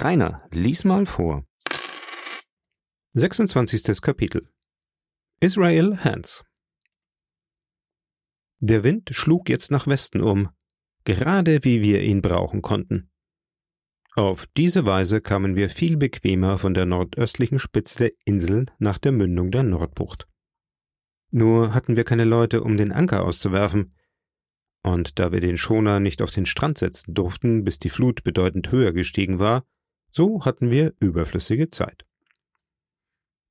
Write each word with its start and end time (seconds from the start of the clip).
Rainer, 0.00 0.42
lies 0.50 0.84
mal 0.84 1.06
vor. 1.06 1.44
26. 3.12 4.02
Kapitel 4.02 4.48
Israel 5.38 5.98
Hans 5.98 6.42
Der 8.58 8.82
Wind 8.82 9.10
schlug 9.12 9.48
jetzt 9.48 9.70
nach 9.70 9.86
Westen 9.86 10.20
um, 10.20 10.48
gerade 11.04 11.62
wie 11.62 11.80
wir 11.80 12.02
ihn 12.02 12.22
brauchen 12.22 12.60
konnten. 12.60 13.08
Auf 14.16 14.46
diese 14.56 14.84
Weise 14.84 15.20
kamen 15.20 15.54
wir 15.54 15.70
viel 15.70 15.96
bequemer 15.96 16.58
von 16.58 16.74
der 16.74 16.86
nordöstlichen 16.86 17.60
Spitze 17.60 17.98
der 17.98 18.12
Insel 18.24 18.66
nach 18.78 18.98
der 18.98 19.12
Mündung 19.12 19.52
der 19.52 19.62
Nordbucht. 19.62 20.26
Nur 21.30 21.72
hatten 21.72 21.94
wir 21.94 22.02
keine 22.02 22.24
Leute, 22.24 22.64
um 22.64 22.76
den 22.76 22.90
Anker 22.90 23.22
auszuwerfen, 23.22 23.90
und 24.82 25.20
da 25.20 25.30
wir 25.30 25.40
den 25.40 25.56
Schoner 25.56 26.00
nicht 26.00 26.20
auf 26.20 26.32
den 26.32 26.46
Strand 26.46 26.78
setzen 26.78 27.14
durften, 27.14 27.62
bis 27.64 27.78
die 27.78 27.88
Flut 27.88 28.24
bedeutend 28.24 28.72
höher 28.72 28.92
gestiegen 28.92 29.38
war, 29.38 29.64
so 30.14 30.44
hatten 30.44 30.70
wir 30.70 30.94
überflüssige 31.00 31.68
Zeit. 31.68 32.06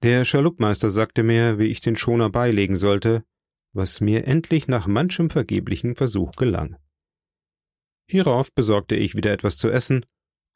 Der 0.02 0.26
Schaluppmeister 0.26 0.90
sagte 0.90 1.24
mir, 1.24 1.60
wie 1.60 1.68
ich 1.68 1.82
den 1.82 1.96
Schoner 1.96 2.30
beilegen 2.30 2.76
sollte, 2.76 3.24
was 3.74 4.02
mir 4.02 4.28
endlich 4.28 4.68
nach 4.68 4.88
manchem 4.88 5.30
vergeblichen 5.30 5.96
Versuch 5.96 6.34
gelang. 6.34 6.78
Hierauf 8.10 8.54
besorgte 8.54 8.96
ich 8.96 9.16
wieder 9.16 9.32
etwas 9.32 9.58
zu 9.58 9.70
essen 9.70 10.06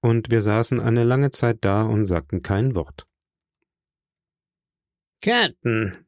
und 0.01 0.29
wir 0.29 0.41
saßen 0.41 0.79
eine 0.79 1.03
lange 1.03 1.31
Zeit 1.31 1.59
da 1.61 1.83
und 1.83 2.05
sagten 2.05 2.41
kein 2.41 2.75
Wort. 2.75 3.07
Captain, 5.21 6.05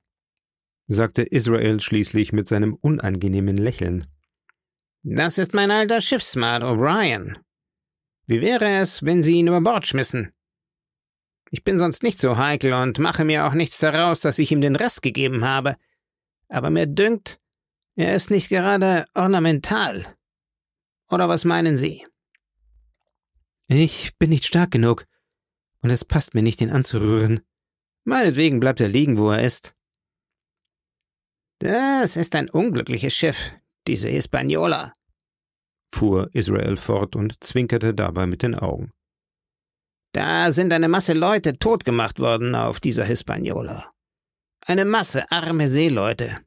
sagte 0.88 1.24
Israel 1.24 1.80
schließlich 1.80 2.32
mit 2.32 2.48
seinem 2.48 2.74
unangenehmen 2.74 3.58
Lächeln. 3.58 4.06
Das 5.04 5.38
ist 5.38 5.54
mein 5.54 5.72
alter 5.72 6.02
Schiffsmat 6.02 6.62
O'Brien. 6.62 7.38
Wie 8.30 8.42
wäre 8.42 8.78
es, 8.78 9.04
wenn 9.04 9.24
Sie 9.24 9.34
ihn 9.34 9.48
über 9.48 9.60
Bord 9.60 9.88
schmissen? 9.88 10.32
Ich 11.50 11.64
bin 11.64 11.80
sonst 11.80 12.04
nicht 12.04 12.20
so 12.20 12.38
heikel 12.38 12.74
und 12.74 13.00
mache 13.00 13.26
mir 13.26 13.48
auch 13.48 13.54
nichts 13.54 13.80
daraus, 13.80 14.22
dass 14.22 14.38
ich 14.38 14.52
ihm 14.52 14.62
den 14.62 14.76
Rest 14.76 15.02
gegeben 15.02 15.46
habe. 15.46 15.78
Aber 16.48 16.70
mir 16.70 16.86
dünkt, 16.86 17.40
er 17.96 18.14
ist 18.14 18.30
nicht 18.30 18.50
gerade 18.50 19.08
ornamental. 19.16 20.16
Oder 21.10 21.28
was 21.28 21.44
meinen 21.44 21.76
Sie? 21.76 22.06
Ich 23.68 24.16
bin 24.20 24.30
nicht 24.30 24.46
stark 24.46 24.70
genug, 24.70 25.06
und 25.82 25.90
es 25.90 26.06
passt 26.06 26.36
mir 26.36 26.44
nicht, 26.44 26.62
ihn 26.62 26.70
anzurühren. 26.70 27.42
Meinetwegen 28.04 28.60
bleibt 28.60 28.80
er 28.80 28.90
liegen, 28.90 29.18
wo 29.18 29.32
er 29.32 29.42
ist. 29.42 29.74
Das 31.58 32.16
ist 32.16 32.36
ein 32.36 32.48
unglückliches 32.48 33.16
Schiff, 33.16 33.54
diese 33.88 34.08
Hispaniola, 34.08 34.94
fuhr 35.90 36.30
Israel 36.34 36.78
fort 36.78 37.16
und 37.16 37.44
zwinkerte 37.44 37.94
dabei 37.94 38.26
mit 38.28 38.44
den 38.44 38.56
Augen. 38.56 38.92
Da 40.14 40.52
sind 40.52 40.74
eine 40.74 40.88
Masse 40.88 41.14
Leute 41.14 41.58
totgemacht 41.58 42.20
worden 42.20 42.56
auf 42.56 42.80
dieser 42.80 43.06
Hispaniola. 43.06 43.92
Eine 44.62 44.86
Masse 44.86 45.32
arme 45.32 45.70
Seeleute. 45.70 46.38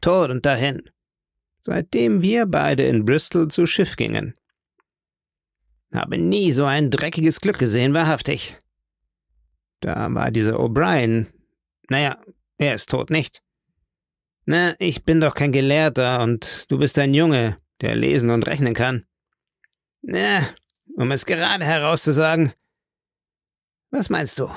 Tot 0.00 0.30
und 0.30 0.44
dahin. 0.44 0.82
Seitdem 1.60 2.22
wir 2.22 2.46
beide 2.46 2.84
in 2.84 3.04
Bristol 3.04 3.48
zu 3.48 3.66
Schiff 3.66 3.96
gingen. 3.96 4.34
Habe 5.92 6.18
nie 6.18 6.52
so 6.52 6.64
ein 6.64 6.90
dreckiges 6.90 7.40
Glück 7.40 7.58
gesehen, 7.58 7.94
wahrhaftig. 7.94 8.58
Da 9.80 10.12
war 10.12 10.30
dieser 10.30 10.58
O'Brien. 10.58 11.26
Naja, 11.88 12.20
er 12.58 12.74
ist 12.74 12.90
tot, 12.90 13.10
nicht? 13.10 13.40
Na, 14.44 14.74
ich 14.78 15.04
bin 15.04 15.20
doch 15.20 15.34
kein 15.34 15.52
Gelehrter 15.52 16.22
und 16.22 16.70
du 16.70 16.78
bist 16.78 16.98
ein 16.98 17.14
Junge, 17.14 17.56
der 17.80 17.96
lesen 17.96 18.30
und 18.30 18.46
rechnen 18.46 18.74
kann. 18.74 19.06
Na, 20.02 20.46
um 20.96 21.10
es 21.10 21.26
gerade 21.26 21.64
herauszusagen. 21.64 22.52
Was 23.90 24.10
meinst 24.10 24.38
du? 24.38 24.50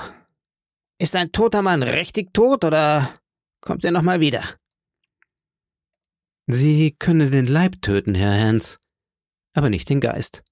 Ist 0.98 1.16
ein 1.16 1.32
toter 1.32 1.62
Mann 1.62 1.82
richtig 1.82 2.32
tot 2.34 2.64
oder 2.64 3.12
kommt 3.60 3.84
er 3.84 3.90
nochmal 3.90 4.20
wieder? 4.20 4.44
Sie 6.46 6.96
können 6.98 7.30
den 7.30 7.46
Leib 7.46 7.80
töten, 7.80 8.14
Herr 8.14 8.38
Hans, 8.38 8.80
aber 9.52 9.70
nicht 9.70 9.88
den 9.88 10.00
Geist. 10.00 10.42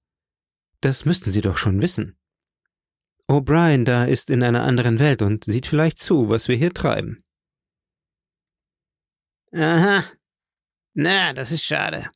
Das 0.81 1.05
müssten 1.05 1.31
Sie 1.31 1.41
doch 1.41 1.57
schon 1.57 1.81
wissen. 1.81 2.17
O'Brien 3.27 3.83
da 3.83 4.05
ist 4.05 4.29
in 4.29 4.41
einer 4.41 4.63
anderen 4.63 4.97
Welt 4.97 5.21
und 5.21 5.43
sieht 5.43 5.67
vielleicht 5.67 5.99
zu, 5.99 6.29
was 6.29 6.47
wir 6.47 6.55
hier 6.55 6.73
treiben. 6.73 7.17
Aha. 9.53 10.03
Na, 10.93 11.33
das 11.33 11.51
ist 11.51 11.65
schade. 11.65 12.09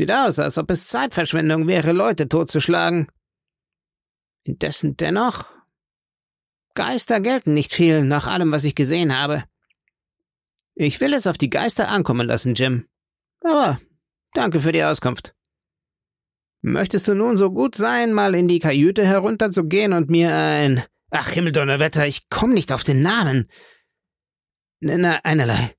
Sieht 0.00 0.12
aus, 0.12 0.38
als 0.38 0.56
ob 0.56 0.70
es 0.70 0.88
Zeitverschwendung 0.88 1.66
wäre, 1.66 1.92
Leute 1.92 2.26
totzuschlagen. 2.26 3.08
Indessen 4.44 4.96
dennoch. 4.96 5.44
Geister 6.74 7.20
gelten 7.20 7.52
nicht 7.52 7.74
viel, 7.74 8.04
nach 8.04 8.26
allem, 8.26 8.50
was 8.50 8.64
ich 8.64 8.74
gesehen 8.74 9.14
habe. 9.14 9.44
Ich 10.74 11.02
will 11.02 11.12
es 11.12 11.26
auf 11.26 11.36
die 11.36 11.50
Geister 11.50 11.90
ankommen 11.90 12.26
lassen, 12.26 12.54
Jim. 12.54 12.88
Aber 13.44 13.78
danke 14.32 14.60
für 14.60 14.72
die 14.72 14.82
Auskunft. 14.82 15.34
Möchtest 16.62 17.06
du 17.06 17.12
nun 17.12 17.36
so 17.36 17.50
gut 17.50 17.74
sein, 17.74 18.14
mal 18.14 18.34
in 18.34 18.48
die 18.48 18.58
Kajüte 18.58 19.04
herunterzugehen 19.04 19.92
und 19.92 20.08
mir 20.08 20.34
ein. 20.34 20.82
Ach, 21.10 21.28
Himmeldonnerwetter, 21.28 22.06
ich 22.06 22.30
komm 22.30 22.54
nicht 22.54 22.72
auf 22.72 22.84
den 22.84 23.02
Namen. 23.02 23.50
Na, 24.80 25.20
einerlei. 25.24 25.76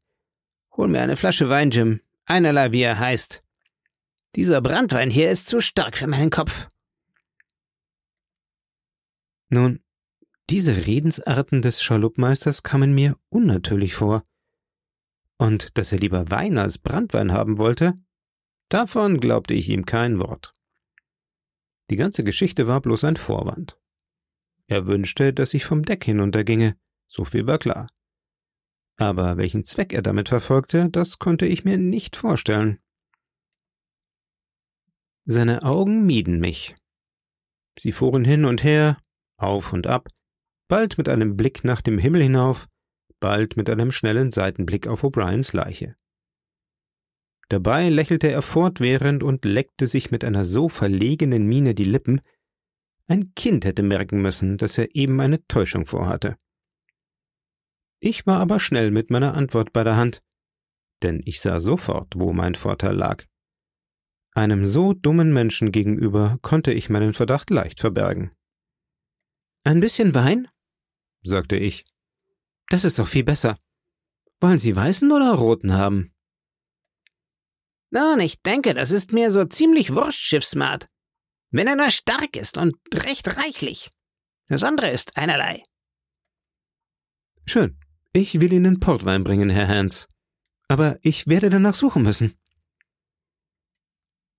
Hol 0.77 0.89
mir 0.89 1.01
eine 1.01 1.15
Flasche 1.15 1.49
Wein, 1.49 1.71
Jim. 1.71 2.01
Einerlei, 2.25 2.71
wie 2.71 2.83
er 2.83 2.99
heißt. 2.99 3.41
Dieser 4.35 4.61
Brandwein 4.61 5.09
hier 5.09 5.29
ist 5.29 5.47
zu 5.47 5.59
stark 5.59 5.97
für 5.97 6.07
meinen 6.07 6.29
Kopf. 6.29 6.69
Nun, 9.49 9.83
diese 10.49 10.85
Redensarten 10.85 11.61
des 11.61 11.83
Schaluppmeisters 11.83 12.63
kamen 12.63 12.93
mir 12.93 13.17
unnatürlich 13.29 13.93
vor. 13.95 14.23
Und 15.37 15.77
dass 15.77 15.91
er 15.91 15.99
lieber 15.99 16.29
Wein 16.29 16.57
als 16.57 16.77
Brandwein 16.77 17.33
haben 17.33 17.57
wollte, 17.57 17.93
davon 18.69 19.19
glaubte 19.19 19.53
ich 19.53 19.69
ihm 19.69 19.85
kein 19.85 20.19
Wort. 20.19 20.53
Die 21.89 21.97
ganze 21.97 22.23
Geschichte 22.23 22.67
war 22.67 22.79
bloß 22.79 23.03
ein 23.03 23.17
Vorwand. 23.17 23.77
Er 24.67 24.87
wünschte, 24.87 25.33
dass 25.33 25.53
ich 25.53 25.65
vom 25.65 25.83
Deck 25.83 26.05
hinunterginge, 26.05 26.77
so 27.07 27.25
viel 27.25 27.47
war 27.47 27.57
klar. 27.57 27.87
Aber 28.95 29.35
welchen 29.35 29.65
Zweck 29.65 29.93
er 29.93 30.01
damit 30.01 30.29
verfolgte, 30.29 30.89
das 30.89 31.19
konnte 31.19 31.45
ich 31.45 31.65
mir 31.65 31.77
nicht 31.77 32.15
vorstellen. 32.15 32.79
Seine 35.25 35.63
Augen 35.63 36.05
mieden 36.05 36.39
mich. 36.39 36.75
Sie 37.79 37.91
fuhren 37.91 38.25
hin 38.25 38.45
und 38.45 38.63
her, 38.63 38.97
auf 39.37 39.73
und 39.73 39.87
ab, 39.87 40.07
bald 40.67 40.97
mit 40.97 41.09
einem 41.09 41.37
Blick 41.37 41.63
nach 41.63 41.81
dem 41.81 41.97
Himmel 41.97 42.23
hinauf, 42.23 42.67
bald 43.19 43.55
mit 43.55 43.69
einem 43.69 43.91
schnellen 43.91 44.31
Seitenblick 44.31 44.87
auf 44.87 45.03
O'Briens 45.03 45.55
Leiche. 45.55 45.95
Dabei 47.49 47.89
lächelte 47.89 48.31
er 48.31 48.41
fortwährend 48.41 49.23
und 49.23 49.45
leckte 49.45 49.85
sich 49.85 50.09
mit 50.09 50.23
einer 50.23 50.45
so 50.45 50.69
verlegenen 50.69 51.45
Miene 51.45 51.75
die 51.75 51.83
Lippen, 51.83 52.21
ein 53.07 53.33
Kind 53.35 53.65
hätte 53.65 53.83
merken 53.83 54.21
müssen, 54.21 54.57
dass 54.57 54.77
er 54.77 54.95
eben 54.95 55.19
eine 55.19 55.45
Täuschung 55.47 55.85
vorhatte. 55.85 56.37
Ich 57.99 58.25
war 58.25 58.39
aber 58.39 58.59
schnell 58.59 58.89
mit 58.89 59.11
meiner 59.11 59.35
Antwort 59.35 59.73
bei 59.73 59.83
der 59.83 59.97
Hand, 59.97 60.23
denn 61.03 61.21
ich 61.25 61.41
sah 61.41 61.59
sofort, 61.59 62.13
wo 62.15 62.31
mein 62.31 62.55
Vorteil 62.55 62.95
lag. 62.95 63.25
Einem 64.33 64.65
so 64.65 64.93
dummen 64.93 65.33
Menschen 65.33 65.71
gegenüber 65.71 66.37
konnte 66.41 66.71
ich 66.71 66.89
meinen 66.89 67.13
Verdacht 67.13 67.49
leicht 67.49 67.79
verbergen. 67.79 68.31
Ein 69.63 69.79
bisschen 69.79 70.15
Wein? 70.15 70.47
sagte 71.23 71.57
ich. 71.57 71.85
Das 72.69 72.85
ist 72.85 72.97
doch 72.97 73.07
viel 73.07 73.23
besser. 73.23 73.57
Wollen 74.39 74.57
Sie 74.57 74.75
weißen 74.75 75.11
oder 75.11 75.33
roten 75.33 75.73
haben? 75.73 76.13
Nun, 77.91 78.21
ich 78.21 78.41
denke, 78.41 78.73
das 78.73 78.91
ist 78.91 79.11
mir 79.11 79.31
so 79.31 79.43
ziemlich 79.45 79.93
wurscht, 79.93 80.21
Schiffsmart. 80.21 80.87
Wenn 81.51 81.67
er 81.67 81.75
nur 81.75 81.91
stark 81.91 82.37
ist 82.37 82.57
und 82.57 82.77
recht 82.93 83.37
reichlich. 83.37 83.91
Das 84.47 84.63
andere 84.63 84.89
ist 84.89 85.17
einerlei. 85.17 85.61
Schön. 87.45 87.77
Ich 88.13 88.39
will 88.39 88.51
Ihnen 88.53 88.79
Portwein 88.79 89.23
bringen, 89.23 89.49
Herr 89.49 89.67
Hans. 89.67 90.07
Aber 90.69 90.97
ich 91.01 91.27
werde 91.27 91.49
danach 91.49 91.73
suchen 91.73 92.03
müssen. 92.03 92.40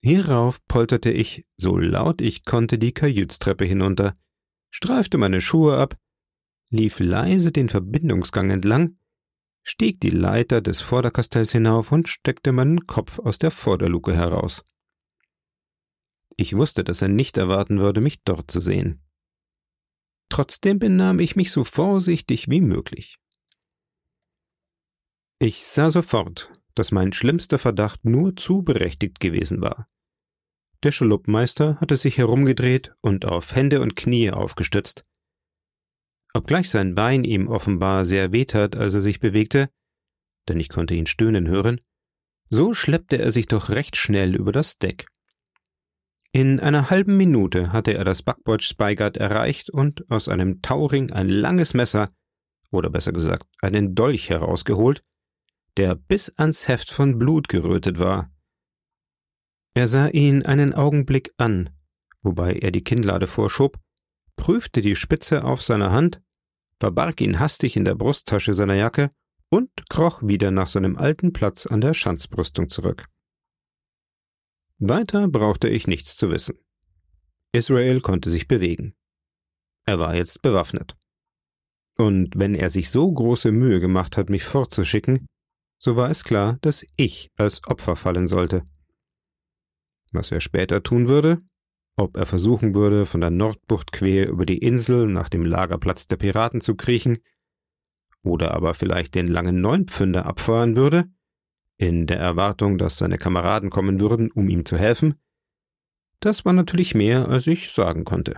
Hierauf 0.03 0.67
polterte 0.67 1.11
ich, 1.11 1.47
so 1.57 1.79
laut 1.79 2.21
ich 2.21 2.45
konnte, 2.45 2.79
die 2.79 2.93
Kajütstreppe 2.93 3.65
hinunter, 3.65 4.15
streifte 4.71 5.17
meine 5.17 5.41
Schuhe 5.41 5.79
ab, 5.79 5.97
lief 6.71 6.99
leise 6.99 7.53
den 7.53 7.69
Verbindungsgang 7.69 8.51
entlang 8.51 8.97
stieg 9.63 10.01
die 10.01 10.11
Leiter 10.11 10.61
des 10.61 10.81
Vorderkastells 10.81 11.53
hinauf 11.53 11.93
und 11.93 12.09
steckte 12.09 12.53
meinen 12.53 12.87
Kopf 12.87 13.19
aus 13.19 13.39
der 13.39 13.51
Vorderluke 13.51 14.15
heraus. 14.15 14.65
Ich 16.37 16.57
wusste, 16.57 16.83
dass 16.83 17.03
er 17.03 17.09
nicht 17.09 17.37
erwarten 17.37 17.79
würde, 17.79 18.01
mich 18.01 18.23
dort 18.25 18.51
zu 18.51 18.61
sehen. 18.61 19.03
Trotzdem 20.29 20.79
benahm 20.79 21.21
ich 21.21 21.37
mich 21.37 21.53
so 21.53 21.63
vorsichtig 21.63 22.49
wie 22.49 22.63
möglich. 22.63 23.19
Ich 25.39 25.67
sah 25.67 25.91
sofort, 25.91 26.51
dass 26.75 26.93
mein 26.93 27.13
schlimmster 27.13 27.59
Verdacht 27.59 28.05
nur 28.05 28.37
zu 28.37 28.63
berechtigt 28.63 29.21
gewesen 29.21 29.61
war. 29.63 29.87
Der 30.83 30.93
Schaloppmeister 30.93 31.77
hatte 31.81 31.97
sich 31.97 32.19
herumgedreht 32.19 32.95
und 33.01 33.25
auf 33.25 33.55
Hände 33.55 33.81
und 33.81 33.95
Knie 33.95 34.31
aufgestützt. 34.31 35.05
Obgleich 36.35 36.71
sein 36.71 36.95
Bein 36.95 37.25
ihm 37.25 37.47
offenbar 37.47 38.05
sehr 38.05 38.33
wehtat, 38.33 38.77
als 38.77 38.95
er 38.95 39.01
sich 39.01 39.21
bewegte, 39.21 39.71
denn 40.49 40.59
ich 40.59 40.69
konnte 40.69 40.95
ihn 40.95 41.07
stöhnen 41.07 41.47
hören, 41.47 41.79
so 42.51 42.75
schleppte 42.75 43.19
er 43.19 43.31
sich 43.31 43.47
doch 43.47 43.69
recht 43.69 43.97
schnell 43.97 44.35
über 44.35 44.53
das 44.53 44.79
Deck. 44.79 45.07
In 46.33 46.61
einer 46.61 46.91
halben 46.91 47.17
Minute 47.17 47.73
hatte 47.73 47.93
er 47.93 48.05
das 48.05 48.23
Backbord 48.23 48.63
Spygard 48.63 49.19
erreicht 49.19 49.71
und 49.71 50.11
aus 50.11 50.29
einem 50.29 50.63
Tauring 50.63 51.13
ein 51.13 51.29
langes 51.29 51.75
Messer, 51.75 52.09
oder 52.71 52.89
besser 52.89 53.13
gesagt 53.13 53.47
einen 53.61 53.95
Dolch 53.95 54.31
herausgeholt, 54.31 55.03
der 55.77 55.95
bis 55.95 56.31
ans 56.37 56.69
Heft 56.69 56.91
von 56.91 57.19
Blut 57.19 57.49
gerötet 57.49 57.99
war. 57.99 58.31
Er 59.75 59.89
sah 59.89 60.09
ihn 60.09 60.45
einen 60.45 60.75
Augenblick 60.75 61.33
an, 61.39 61.71
wobei 62.23 62.55
er 62.55 62.71
die 62.71 62.85
Kinnlade 62.85 63.27
vorschob, 63.27 63.79
prüfte 64.37 64.81
die 64.81 64.97
Spitze 64.97 65.45
auf 65.45 65.63
seiner 65.63 65.93
Hand, 65.93 66.21
verbarg 66.79 67.21
ihn 67.21 67.41
hastig 67.41 67.77
in 67.77 67.85
der 67.85 67.95
Brusttasche 67.95 68.55
seiner 68.55 68.75
Jacke 68.75 69.11
und 69.49 69.71
kroch 69.89 70.23
wieder 70.23 70.51
nach 70.51 70.69
seinem 70.69 70.97
alten 70.97 71.33
Platz 71.33 71.67
an 71.67 71.81
der 71.81 71.95
Schanzbrüstung 71.95 72.69
zurück. 72.69 73.05
Weiter 74.79 75.29
brauchte 75.29 75.69
ich 75.69 75.87
nichts 75.87 76.17
zu 76.17 76.31
wissen. 76.31 76.59
Israel 77.53 78.01
konnte 78.01 78.31
sich 78.31 78.49
bewegen. 78.49 78.95
Er 79.87 79.99
war 79.99 80.15
jetzt 80.15 80.43
bewaffnet. 80.43 80.97
Und 81.97 82.33
wenn 82.35 82.55
er 82.55 82.71
sich 82.71 82.91
so 82.91 83.13
große 83.13 83.53
Mühe 83.53 83.79
gemacht 83.79 84.17
hat, 84.17 84.31
mich 84.31 84.45
fortzuschicken, 84.45 85.27
so 85.85 85.97
war 85.97 86.11
es 86.11 86.23
klar, 86.23 86.59
dass 86.61 86.87
ich 86.97 87.33
als 87.37 87.67
Opfer 87.67 87.97
fallen 87.97 88.29
sollte. 88.29 88.63
Was 90.13 90.31
er 90.31 90.39
später 90.39 90.85
tun 90.85 91.09
würde, 91.09 91.39
ob 91.97 92.17
er 92.17 92.25
versuchen 92.25 92.73
würde, 92.77 93.05
von 93.05 93.21
der 93.21 93.31
Nordbucht 93.31 93.91
quer 93.91 94.29
über 94.29 94.47
die 94.47 94.59
Insel 94.59 95.09
nach 95.09 95.29
dem 95.29 95.45
Lagerplatz 95.45 96.07
der 96.07 96.19
Piraten 96.19 96.61
zu 96.61 96.77
kriechen, 96.77 97.19
oder 98.23 98.55
aber 98.55 98.75
vielleicht 98.75 99.17
den 99.17 99.27
langen 99.27 99.61
Neunpfünder 99.61 100.25
abfahren 100.25 100.77
würde, 100.77 101.07
in 101.79 102.07
der 102.07 102.21
Erwartung, 102.21 102.79
dass 102.79 102.99
seine 102.99 103.19
Kameraden 103.19 103.69
kommen 103.69 103.99
würden, 103.99 104.31
um 104.31 104.49
ihm 104.49 104.65
zu 104.65 104.79
helfen, 104.79 105.17
das 106.21 106.45
war 106.45 106.53
natürlich 106.53 106.95
mehr, 106.95 107.29
als 107.29 107.49
ich 107.49 107.73
sagen 107.73 108.05
konnte. 108.05 108.37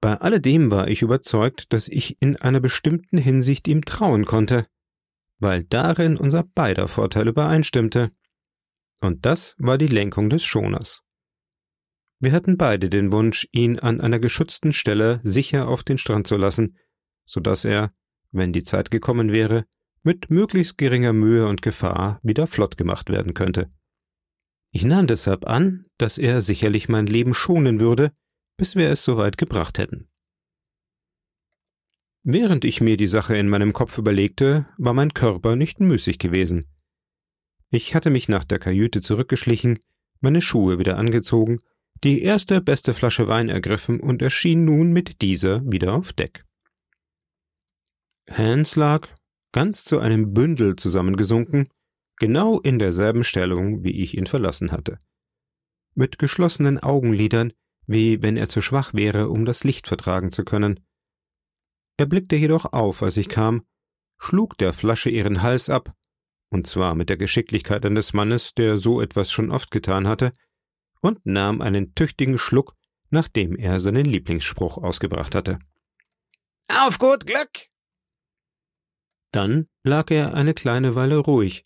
Bei 0.00 0.14
alledem 0.14 0.72
war 0.72 0.88
ich 0.88 1.02
überzeugt, 1.02 1.72
dass 1.72 1.86
ich 1.86 2.20
in 2.20 2.34
einer 2.34 2.58
bestimmten 2.58 3.18
Hinsicht 3.18 3.68
ihm 3.68 3.84
trauen 3.84 4.24
konnte, 4.24 4.66
weil 5.38 5.64
darin 5.64 6.16
unser 6.16 6.42
beider 6.42 6.88
Vorteil 6.88 7.28
übereinstimmte. 7.28 8.08
Und 9.00 9.26
das 9.26 9.54
war 9.58 9.78
die 9.78 9.86
Lenkung 9.86 10.30
des 10.30 10.44
Schoners. 10.44 11.02
Wir 12.18 12.32
hatten 12.32 12.56
beide 12.56 12.88
den 12.88 13.12
Wunsch, 13.12 13.46
ihn 13.52 13.78
an 13.78 14.00
einer 14.00 14.18
geschützten 14.18 14.72
Stelle 14.72 15.20
sicher 15.22 15.68
auf 15.68 15.84
den 15.84 15.98
Strand 15.98 16.26
zu 16.26 16.36
lassen, 16.36 16.78
so 17.26 17.40
dass 17.40 17.64
er, 17.64 17.92
wenn 18.30 18.52
die 18.52 18.64
Zeit 18.64 18.90
gekommen 18.90 19.32
wäre, 19.32 19.66
mit 20.02 20.30
möglichst 20.30 20.78
geringer 20.78 21.12
Mühe 21.12 21.46
und 21.46 21.62
Gefahr 21.62 22.20
wieder 22.22 22.46
flott 22.46 22.76
gemacht 22.76 23.10
werden 23.10 23.34
könnte. 23.34 23.70
Ich 24.70 24.84
nahm 24.84 25.06
deshalb 25.06 25.46
an, 25.46 25.82
dass 25.98 26.16
er 26.16 26.40
sicherlich 26.40 26.88
mein 26.88 27.06
Leben 27.06 27.34
schonen 27.34 27.80
würde, 27.80 28.12
bis 28.56 28.76
wir 28.76 28.88
es 28.90 29.04
soweit 29.04 29.36
gebracht 29.36 29.78
hätten. 29.78 30.08
Während 32.28 32.64
ich 32.64 32.80
mir 32.80 32.96
die 32.96 33.06
Sache 33.06 33.36
in 33.36 33.48
meinem 33.48 33.72
Kopf 33.72 33.98
überlegte, 33.98 34.66
war 34.78 34.94
mein 34.94 35.14
Körper 35.14 35.54
nicht 35.54 35.78
müßig 35.78 36.18
gewesen. 36.18 36.66
Ich 37.70 37.94
hatte 37.94 38.10
mich 38.10 38.28
nach 38.28 38.42
der 38.42 38.58
Kajüte 38.58 39.00
zurückgeschlichen, 39.00 39.78
meine 40.20 40.42
Schuhe 40.42 40.80
wieder 40.80 40.98
angezogen, 40.98 41.60
die 42.02 42.22
erste 42.22 42.60
beste 42.60 42.94
Flasche 42.94 43.28
Wein 43.28 43.48
ergriffen 43.48 44.00
und 44.00 44.22
erschien 44.22 44.64
nun 44.64 44.92
mit 44.92 45.22
dieser 45.22 45.62
wieder 45.70 45.94
auf 45.94 46.12
Deck. 46.14 46.42
Hans 48.28 48.74
lag, 48.74 49.06
ganz 49.52 49.84
zu 49.84 50.00
einem 50.00 50.34
Bündel 50.34 50.74
zusammengesunken, 50.74 51.68
genau 52.16 52.58
in 52.58 52.80
derselben 52.80 53.22
Stellung, 53.22 53.84
wie 53.84 54.02
ich 54.02 54.16
ihn 54.16 54.26
verlassen 54.26 54.72
hatte. 54.72 54.98
Mit 55.94 56.18
geschlossenen 56.18 56.80
Augenlidern, 56.80 57.52
wie 57.86 58.20
wenn 58.20 58.36
er 58.36 58.48
zu 58.48 58.62
schwach 58.62 58.94
wäre, 58.94 59.28
um 59.28 59.44
das 59.44 59.62
Licht 59.62 59.86
vertragen 59.86 60.32
zu 60.32 60.44
können. 60.44 60.80
Er 61.96 62.06
blickte 62.06 62.36
jedoch 62.36 62.72
auf, 62.72 63.02
als 63.02 63.16
ich 63.16 63.28
kam, 63.28 63.66
schlug 64.18 64.58
der 64.58 64.72
Flasche 64.72 65.10
ihren 65.10 65.42
Hals 65.42 65.70
ab, 65.70 65.94
und 66.50 66.66
zwar 66.66 66.94
mit 66.94 67.08
der 67.08 67.16
Geschicklichkeit 67.16 67.84
eines 67.84 68.12
Mannes, 68.12 68.54
der 68.54 68.78
so 68.78 69.00
etwas 69.00 69.30
schon 69.30 69.50
oft 69.50 69.70
getan 69.70 70.06
hatte, 70.06 70.32
und 71.00 71.24
nahm 71.24 71.60
einen 71.60 71.94
tüchtigen 71.94 72.38
Schluck, 72.38 72.74
nachdem 73.10 73.56
er 73.56 73.80
seinen 73.80 74.04
Lieblingsspruch 74.04 74.78
ausgebracht 74.78 75.34
hatte. 75.34 75.58
Auf 76.68 76.98
gut 76.98 77.26
Glück! 77.26 77.68
Dann 79.32 79.68
lag 79.82 80.10
er 80.10 80.34
eine 80.34 80.54
kleine 80.54 80.94
Weile 80.94 81.18
ruhig, 81.18 81.64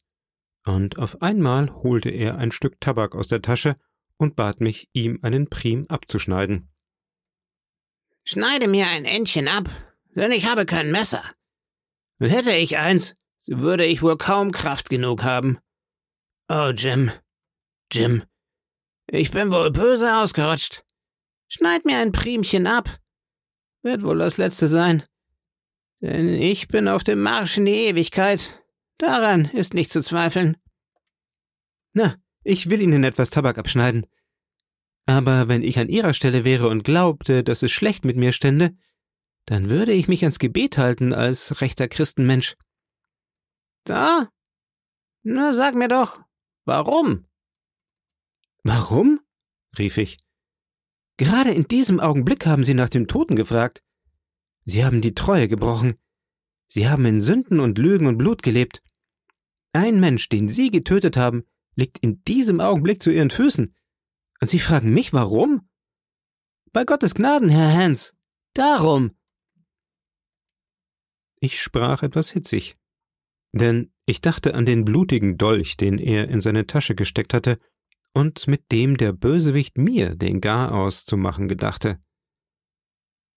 und 0.65 0.99
auf 0.99 1.23
einmal 1.23 1.71
holte 1.71 2.11
er 2.11 2.37
ein 2.37 2.53
Stück 2.53 2.81
Tabak 2.81 3.15
aus 3.15 3.29
der 3.29 3.43
Tasche 3.43 3.77
und 4.17 4.37
bat 4.37 4.61
mich, 4.61 4.89
ihm 4.93 5.19
einen 5.23 5.49
Prim 5.49 5.87
abzuschneiden. 5.89 6.69
Schneide 8.25 8.69
mir 8.69 8.87
ein 8.87 9.07
Endchen 9.07 9.49
ab, 9.49 9.69
denn 10.15 10.33
ich 10.33 10.47
habe 10.47 10.67
kein 10.67 10.91
Messer. 10.91 11.23
Und 12.19 12.29
hätte 12.31 12.53
ich 12.53 12.79
eins, 12.79 13.15
so 13.41 13.61
würde 13.61 13.87
ich 13.87 14.03
wohl 14.03 14.19
kaum 14.19 14.53
Kraft 14.53 14.91
genug 14.91 15.23
haben. 15.23 15.59
Oh, 16.49 16.71
Jim, 16.75 17.11
Jim, 17.93 18.25
ich 19.07 19.31
bin 19.31 19.51
wohl 19.51 19.71
böse 19.71 20.17
ausgerutscht. 20.19 20.85
Schneid 21.49 21.85
mir 21.85 21.99
ein 21.99 22.13
Primchen 22.13 22.67
ab. 22.67 22.99
Wird 23.83 24.03
wohl 24.03 24.19
das 24.19 24.37
letzte 24.37 24.69
sein. 24.69 25.03
Denn 26.01 26.29
ich 26.29 26.69
bin 26.69 26.87
auf 26.89 27.03
dem 27.03 27.21
Marsch 27.21 27.59
in 27.59 27.67
die 27.67 27.73
Ewigkeit. 27.73 28.63
Daran 28.99 29.47
ist 29.47 29.75
nicht 29.75 29.91
zu 29.91 30.03
zweifeln. 30.03 30.57
Na, 31.93 32.17
ich 32.45 32.71
will 32.71 32.81
Ihnen 32.81 33.03
etwas 33.03 33.31
Tabak 33.31 33.59
abschneiden. 33.59 34.07
Aber 35.07 35.49
wenn 35.49 35.63
ich 35.63 35.79
an 35.79 35.89
Ihrer 35.89 36.15
Stelle 36.15 36.45
wäre 36.45 36.69
und 36.69 36.85
glaubte, 36.85 37.43
dass 37.43 37.63
es 37.63 37.73
schlecht 37.73 38.05
mit 38.05 38.17
mir 38.17 38.33
stände, 38.33 38.73
dann 39.51 39.69
würde 39.69 39.93
ich 39.93 40.07
mich 40.07 40.23
ans 40.23 40.39
Gebet 40.39 40.79
halten 40.79 41.13
als 41.13 41.61
rechter 41.61 41.89
Christenmensch. 41.89 42.55
Da? 43.83 44.29
Na, 45.25 45.53
sag 45.55 45.75
mir 45.75 45.89
doch, 45.89 46.21
warum? 46.67 47.27
Warum? 48.63 49.19
rief 49.77 49.97
ich. 49.97 50.19
Gerade 51.17 51.51
in 51.51 51.67
diesem 51.67 51.99
Augenblick 51.99 52.47
haben 52.47 52.63
Sie 52.63 52.75
nach 52.75 52.91
dem 52.91 53.09
Toten 53.09 53.35
gefragt. 53.35 53.83
Sie 54.67 54.85
haben 54.85 55.01
die 55.01 55.17
Treue 55.17 55.49
gebrochen. 55.49 55.95
Sie 56.69 56.89
haben 56.89 57.05
in 57.05 57.21
Sünden 57.21 57.59
und 57.59 57.77
Lügen 57.77 58.07
und 58.07 58.19
Blut 58.19 58.45
gelebt. 58.45 58.85
Ein 59.73 59.99
Mensch, 59.99 60.29
den 60.29 60.49
Sie 60.49 60.71
getötet 60.71 61.17
haben, 61.17 61.43
liegt 61.75 61.99
in 61.99 62.23
diesem 62.23 62.61
Augenblick 62.61 63.03
zu 63.03 63.11
Ihren 63.11 63.31
Füßen. 63.31 63.75
Und 64.41 64.49
Sie 64.49 64.61
fragen 64.61 64.95
mich, 64.95 65.13
warum? 65.13 65.69
Bei 66.73 66.85
Gottes 66.85 67.17
Gnaden, 67.17 67.49
Herr 67.49 67.75
Hans. 67.77 68.15
Darum. 68.55 69.11
Ich 71.41 71.61
sprach 71.61 72.03
etwas 72.03 72.31
hitzig, 72.31 72.77
denn 73.53 73.93
ich 74.07 74.21
dachte 74.21 74.55
an 74.55 74.67
den 74.67 74.85
blutigen 74.85 75.39
Dolch, 75.39 75.77
den 75.77 75.99
er 75.99 76.29
in 76.29 76.41
seine 76.41 76.67
Tasche 76.67 76.95
gesteckt 76.95 77.35
hatte 77.35 77.59
und 78.13 78.47
mit 78.47 78.71
dem 78.73 78.97
der 78.97 79.13
Bösewicht 79.13 79.79
mir 79.79 80.15
den 80.15 80.41
Garaus 80.41 81.05
zu 81.05 81.17
machen 81.17 81.49
gedachte. 81.49 81.99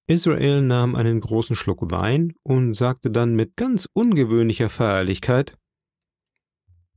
Israel 0.07 0.61
nahm 0.61 0.95
einen 0.95 1.21
großen 1.21 1.55
Schluck 1.55 1.91
Wein 1.91 2.33
und 2.43 2.73
sagte 2.73 3.09
dann 3.09 3.35
mit 3.35 3.55
ganz 3.55 3.87
ungewöhnlicher 3.93 4.69
Feierlichkeit 4.69 5.57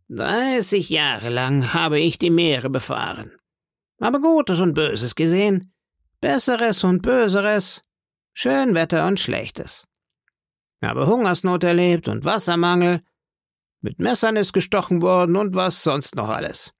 Dreißig 0.09 0.89
Jahre 0.91 1.31
lang 1.31 1.73
habe 1.75 1.99
ich 1.99 2.19
die 2.19 2.31
Meere 2.31 2.71
befahren, 2.71 3.33
habe 4.01 4.21
Gutes 4.21 4.61
und 4.61 4.75
Böses 4.75 5.17
gesehen, 5.17 5.73
Besseres 6.21 6.85
und 6.85 7.03
Böseres, 7.03 7.83
Schönwetter 8.33 9.07
und 9.09 9.19
Schlechtes, 9.19 9.85
habe 10.83 11.07
Hungersnot 11.07 11.65
erlebt 11.65 12.09
und 12.09 12.25
Wassermangel, 12.25 13.01
mit 13.81 13.99
Messern 13.99 14.37
ist 14.37 14.53
gestochen 14.53 15.03
worden 15.03 15.37
und 15.37 15.55
was 15.55 15.83
sonst 15.83 16.17
noch 16.17 16.29
alles. 16.29 16.73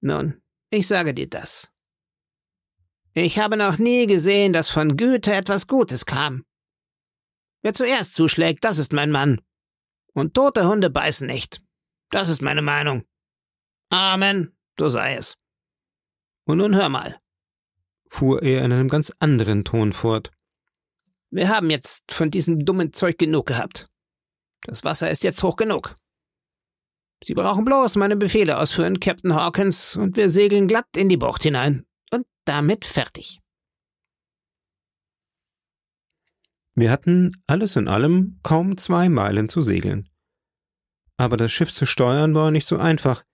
Nun, 0.00 0.42
ich 0.70 0.86
sage 0.86 1.14
dir 1.14 1.28
das. 1.28 1.70
Ich 3.14 3.38
habe 3.38 3.56
noch 3.56 3.78
nie 3.78 4.06
gesehen, 4.06 4.52
dass 4.52 4.70
von 4.70 4.96
Güte 4.96 5.34
etwas 5.34 5.66
Gutes 5.66 6.06
kam. 6.06 6.44
Wer 7.62 7.74
zuerst 7.74 8.14
zuschlägt, 8.14 8.64
das 8.64 8.78
ist 8.78 8.92
mein 8.92 9.10
Mann. 9.10 9.40
Und 10.14 10.34
tote 10.34 10.66
Hunde 10.66 10.90
beißen 10.90 11.26
nicht. 11.26 11.62
Das 12.10 12.28
ist 12.28 12.42
meine 12.42 12.62
Meinung. 12.62 13.04
Amen, 13.90 14.56
so 14.78 14.88
sei 14.88 15.14
es. 15.16 15.36
Und 16.44 16.58
nun 16.58 16.74
hör 16.74 16.88
mal, 16.88 17.20
fuhr 18.08 18.42
er 18.42 18.64
in 18.64 18.72
einem 18.72 18.88
ganz 18.88 19.12
anderen 19.20 19.64
Ton 19.64 19.92
fort. 19.92 20.30
Wir 21.32 21.48
haben 21.48 21.70
jetzt 21.70 22.12
von 22.12 22.30
diesem 22.30 22.62
dummen 22.62 22.92
Zeug 22.92 23.16
genug 23.16 23.46
gehabt. 23.46 23.86
Das 24.64 24.84
Wasser 24.84 25.10
ist 25.10 25.24
jetzt 25.24 25.42
hoch 25.42 25.56
genug. 25.56 25.94
Sie 27.24 27.32
brauchen 27.32 27.64
bloß 27.64 27.96
meine 27.96 28.16
Befehle 28.16 28.58
ausführen, 28.58 29.00
Captain 29.00 29.34
Hawkins, 29.34 29.96
und 29.96 30.16
wir 30.18 30.28
segeln 30.28 30.68
glatt 30.68 30.88
in 30.94 31.08
die 31.08 31.16
Bucht 31.16 31.42
hinein. 31.42 31.86
Und 32.12 32.26
damit 32.44 32.84
fertig. 32.84 33.40
Wir 36.74 36.90
hatten 36.90 37.32
alles 37.46 37.76
in 37.76 37.88
allem 37.88 38.38
kaum 38.42 38.76
zwei 38.76 39.08
Meilen 39.08 39.48
zu 39.48 39.62
segeln. 39.62 40.06
Aber 41.16 41.38
das 41.38 41.50
Schiff 41.50 41.72
zu 41.72 41.86
steuern 41.86 42.34
war 42.34 42.50
nicht 42.50 42.68
so 42.68 42.76
einfach, 42.76 43.24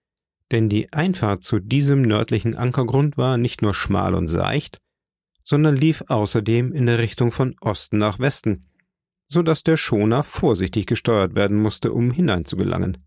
denn 0.53 0.69
die 0.69 0.93
Einfahrt 0.93 1.43
zu 1.43 1.59
diesem 1.59 2.03
nördlichen 2.03 2.57
Ankergrund 2.57 3.17
war 3.17 3.39
nicht 3.39 3.61
nur 3.61 3.75
schmal 3.75 4.15
und 4.15 4.29
seicht, 4.29 4.79
sondern 5.49 5.77
lief 5.77 6.03
außerdem 6.09 6.73
in 6.73 6.87
der 6.87 6.99
Richtung 6.99 7.31
von 7.31 7.55
Osten 7.61 7.99
nach 7.99 8.19
Westen, 8.19 8.69
so 9.27 9.43
dass 9.43 9.63
der 9.63 9.77
Schoner 9.77 10.23
vorsichtig 10.23 10.87
gesteuert 10.87 11.35
werden 11.35 11.57
musste, 11.57 11.93
um 11.93 12.11
hineinzugelangen. 12.11 12.99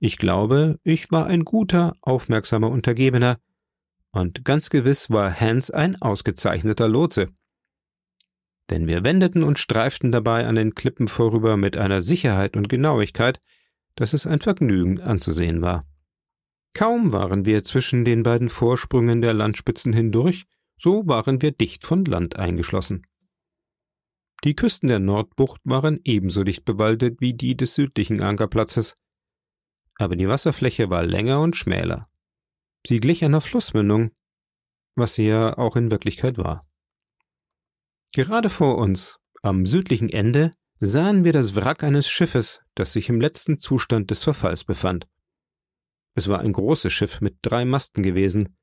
Ich 0.00 0.18
glaube, 0.18 0.78
ich 0.82 1.10
war 1.12 1.26
ein 1.26 1.44
guter, 1.44 1.94
aufmerksamer 2.02 2.70
Untergebener, 2.70 3.38
und 4.10 4.44
ganz 4.44 4.70
gewiss 4.70 5.10
war 5.10 5.40
Hans 5.40 5.70
ein 5.70 6.00
ausgezeichneter 6.00 6.88
Lotse 6.88 7.30
denn 8.70 8.86
wir 8.86 9.04
wendeten 9.04 9.42
und 9.42 9.58
streiften 9.58 10.10
dabei 10.10 10.46
an 10.46 10.54
den 10.54 10.74
Klippen 10.74 11.08
vorüber 11.08 11.56
mit 11.56 11.76
einer 11.76 12.00
Sicherheit 12.00 12.56
und 12.56 12.68
Genauigkeit, 12.68 13.40
dass 13.94 14.12
es 14.12 14.26
ein 14.26 14.40
Vergnügen 14.40 15.00
anzusehen 15.00 15.62
war. 15.62 15.80
Kaum 16.72 17.12
waren 17.12 17.46
wir 17.46 17.62
zwischen 17.62 18.04
den 18.04 18.22
beiden 18.22 18.48
Vorsprüngen 18.48 19.22
der 19.22 19.34
Landspitzen 19.34 19.92
hindurch, 19.92 20.46
so 20.78 21.06
waren 21.06 21.40
wir 21.42 21.52
dicht 21.52 21.84
von 21.84 22.04
Land 22.04 22.36
eingeschlossen. 22.36 23.06
Die 24.44 24.54
Küsten 24.54 24.88
der 24.88 24.98
Nordbucht 24.98 25.60
waren 25.64 26.00
ebenso 26.04 26.44
dicht 26.44 26.64
bewaldet 26.64 27.20
wie 27.20 27.34
die 27.34 27.56
des 27.56 27.74
südlichen 27.74 28.20
Ankerplatzes, 28.20 28.94
aber 29.96 30.16
die 30.16 30.28
Wasserfläche 30.28 30.90
war 30.90 31.02
länger 31.02 31.40
und 31.40 31.56
schmäler. 31.56 32.08
Sie 32.86 33.00
glich 33.00 33.24
einer 33.24 33.40
Flussmündung, 33.40 34.10
was 34.96 35.14
sie 35.14 35.26
ja 35.26 35.56
auch 35.56 35.76
in 35.76 35.90
Wirklichkeit 35.90 36.36
war. 36.36 36.60
Gerade 38.12 38.50
vor 38.50 38.78
uns, 38.78 39.18
am 39.42 39.64
südlichen 39.66 40.08
Ende, 40.08 40.50
sahen 40.78 41.24
wir 41.24 41.32
das 41.32 41.56
Wrack 41.56 41.82
eines 41.82 42.08
Schiffes, 42.08 42.60
das 42.74 42.92
sich 42.92 43.08
im 43.08 43.20
letzten 43.20 43.58
Zustand 43.58 44.10
des 44.10 44.22
Verfalls 44.22 44.64
befand. 44.64 45.06
Es 46.14 46.28
war 46.28 46.40
ein 46.40 46.52
großes 46.52 46.92
Schiff 46.92 47.20
mit 47.20 47.38
drei 47.42 47.64
Masten 47.64 48.02
gewesen, 48.02 48.56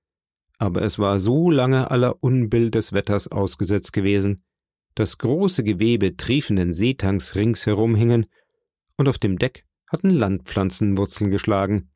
aber 0.62 0.84
es 0.84 1.00
war 1.00 1.20
so 1.20 1.50
lange 1.50 1.90
aller 1.90 2.24
Unbill 2.24 2.70
des 2.70 2.94
Wetters 2.94 3.28
ausgesetzt 3.28 3.94
gewesen, 3.94 4.40
dass 4.94 5.18
große 5.18 5.64
Gewebe 5.64 6.16
triefenden 6.16 6.72
Seetanks 6.72 7.34
ringsherum 7.34 7.96
hingen, 7.96 8.28
und 8.96 9.10
auf 9.10 9.18
dem 9.18 9.40
Deck 9.40 9.66
hatten 9.88 10.12
Landpflanzen 10.12 11.00
Wurzeln 11.00 11.32
geschlagen 11.32 11.90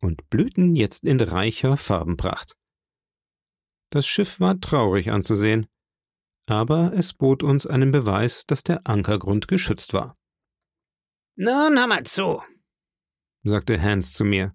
und 0.00 0.30
blühten 0.30 0.76
jetzt 0.76 1.02
in 1.02 1.18
reicher 1.18 1.76
Farbenpracht. 1.76 2.54
Das 3.90 4.06
Schiff 4.06 4.38
war 4.38 4.60
traurig 4.60 5.10
anzusehen, 5.10 5.66
aber 6.46 6.92
es 6.94 7.14
bot 7.14 7.42
uns 7.42 7.66
einen 7.66 7.90
Beweis, 7.90 8.46
dass 8.46 8.62
der 8.62 8.86
Ankergrund 8.86 9.48
geschützt 9.48 9.92
war. 9.92 10.14
Nun 11.34 11.76
hör 11.76 11.88
mal 11.88 12.04
zu, 12.04 12.40
sagte 13.42 13.82
Hans 13.82 14.12
zu 14.12 14.24
mir. 14.24 14.54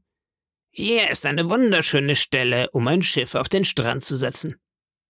Hier 0.71 1.09
ist 1.09 1.25
eine 1.25 1.49
wunderschöne 1.49 2.15
Stelle, 2.15 2.69
um 2.71 2.87
ein 2.87 3.01
Schiff 3.01 3.35
auf 3.35 3.49
den 3.49 3.65
Strand 3.65 4.03
zu 4.03 4.15
setzen. 4.15 4.55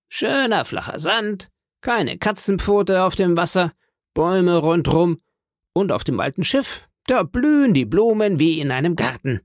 Schöner 0.08 0.66
flacher 0.66 1.00
Sand, 1.00 1.50
keine 1.82 2.18
Katzenpfote 2.18 3.04
auf 3.04 3.16
dem 3.16 3.38
Wasser, 3.38 3.72
Bäume 4.14 4.58
rundrum, 4.58 5.18
und 5.74 5.92
auf 5.92 6.04
dem 6.04 6.20
alten 6.20 6.44
Schiff, 6.44 6.88
da 7.06 7.24
blühen 7.24 7.74
die 7.74 7.86
Blumen 7.86 8.40
wie 8.40 8.60
in 8.60 8.72
einem 8.72 8.96
Garten. 8.96 9.42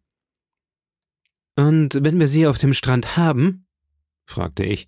Und 1.56 1.98
wenn 2.02 2.18
wir 2.18 2.28
sie 2.28 2.46
auf 2.46 2.58
dem 2.58 2.72
Strand 2.72 3.16
haben? 3.16 3.66
fragte 4.26 4.64
ich, 4.64 4.86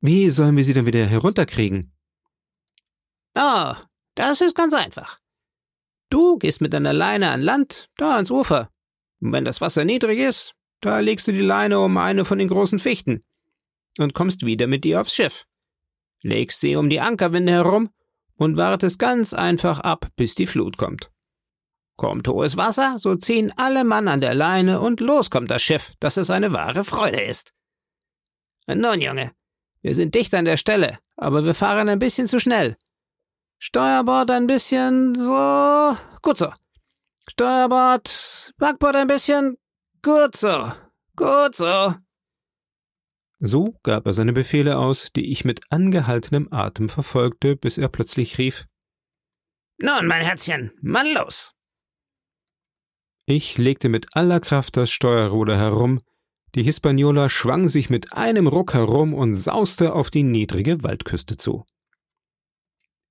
wie 0.00 0.30
sollen 0.30 0.56
wir 0.56 0.64
sie 0.64 0.74
dann 0.74 0.86
wieder 0.86 1.06
herunterkriegen? 1.06 1.92
Oh, 3.34 3.74
das 4.14 4.40
ist 4.40 4.54
ganz 4.54 4.74
einfach. 4.74 5.16
Du 6.10 6.38
gehst 6.38 6.60
mit 6.60 6.72
deiner 6.72 6.92
Leine 6.92 7.30
an 7.30 7.40
Land, 7.40 7.86
da 7.96 8.16
ans 8.16 8.30
Ufer. 8.30 8.70
Und 9.20 9.32
wenn 9.32 9.44
das 9.44 9.60
Wasser 9.60 9.84
niedrig 9.84 10.18
ist, 10.18 10.54
da 10.80 11.00
legst 11.00 11.26
du 11.28 11.32
die 11.32 11.40
Leine 11.40 11.80
um 11.80 11.96
eine 11.96 12.24
von 12.24 12.38
den 12.38 12.48
großen 12.48 12.78
Fichten 12.78 13.24
und 13.98 14.14
kommst 14.14 14.46
wieder 14.46 14.66
mit 14.66 14.84
ihr 14.86 15.00
aufs 15.00 15.14
Schiff. 15.14 15.46
Legst 16.22 16.60
sie 16.60 16.76
um 16.76 16.88
die 16.88 17.00
Ankerwinde 17.00 17.52
herum 17.52 17.90
und 18.36 18.56
wartest 18.56 18.98
ganz 18.98 19.34
einfach 19.34 19.80
ab, 19.80 20.08
bis 20.16 20.34
die 20.34 20.46
Flut 20.46 20.76
kommt. 20.76 21.10
Kommt 21.96 22.28
hohes 22.28 22.56
Wasser, 22.56 22.98
so 23.00 23.16
ziehen 23.16 23.52
alle 23.56 23.82
Mann 23.84 24.06
an 24.06 24.20
der 24.20 24.34
Leine 24.34 24.80
und 24.80 25.00
los 25.00 25.30
kommt 25.30 25.50
das 25.50 25.62
Schiff, 25.62 25.92
dass 25.98 26.16
es 26.16 26.30
eine 26.30 26.52
wahre 26.52 26.84
Freude 26.84 27.20
ist. 27.20 27.52
Nun, 28.68 29.00
Junge, 29.00 29.32
wir 29.82 29.94
sind 29.94 30.14
dicht 30.14 30.32
an 30.34 30.44
der 30.44 30.56
Stelle, 30.56 30.98
aber 31.16 31.44
wir 31.44 31.54
fahren 31.54 31.88
ein 31.88 31.98
bisschen 31.98 32.28
zu 32.28 32.38
schnell. 32.38 32.76
Steuerbord 33.58 34.30
ein 34.30 34.46
bisschen 34.46 35.16
so. 35.16 35.96
Gut 36.22 36.38
so. 36.38 36.52
Steuerbord, 37.30 38.54
Backbord 38.56 38.96
ein 38.96 39.06
bisschen. 39.06 39.58
Gut 40.02 40.34
so. 40.34 40.72
Gut 41.14 41.54
so. 41.54 41.94
So 43.40 43.76
gab 43.82 44.06
er 44.06 44.14
seine 44.14 44.32
Befehle 44.32 44.78
aus, 44.78 45.10
die 45.14 45.30
ich 45.30 45.44
mit 45.44 45.60
angehaltenem 45.70 46.48
Atem 46.50 46.88
verfolgte, 46.88 47.54
bis 47.54 47.78
er 47.78 47.88
plötzlich 47.88 48.38
rief 48.38 48.66
Nun, 49.78 50.06
mein 50.06 50.24
Herzchen, 50.24 50.72
Mann 50.80 51.06
los. 51.14 51.52
Ich 53.26 53.58
legte 53.58 53.88
mit 53.88 54.16
aller 54.16 54.40
Kraft 54.40 54.76
das 54.76 54.90
Steuerruder 54.90 55.56
herum, 55.56 56.00
die 56.54 56.62
Hispaniola 56.62 57.28
schwang 57.28 57.68
sich 57.68 57.90
mit 57.90 58.14
einem 58.14 58.46
Ruck 58.46 58.72
herum 58.72 59.12
und 59.12 59.34
sauste 59.34 59.92
auf 59.92 60.10
die 60.10 60.22
niedrige 60.22 60.82
Waldküste 60.82 61.36
zu. 61.36 61.66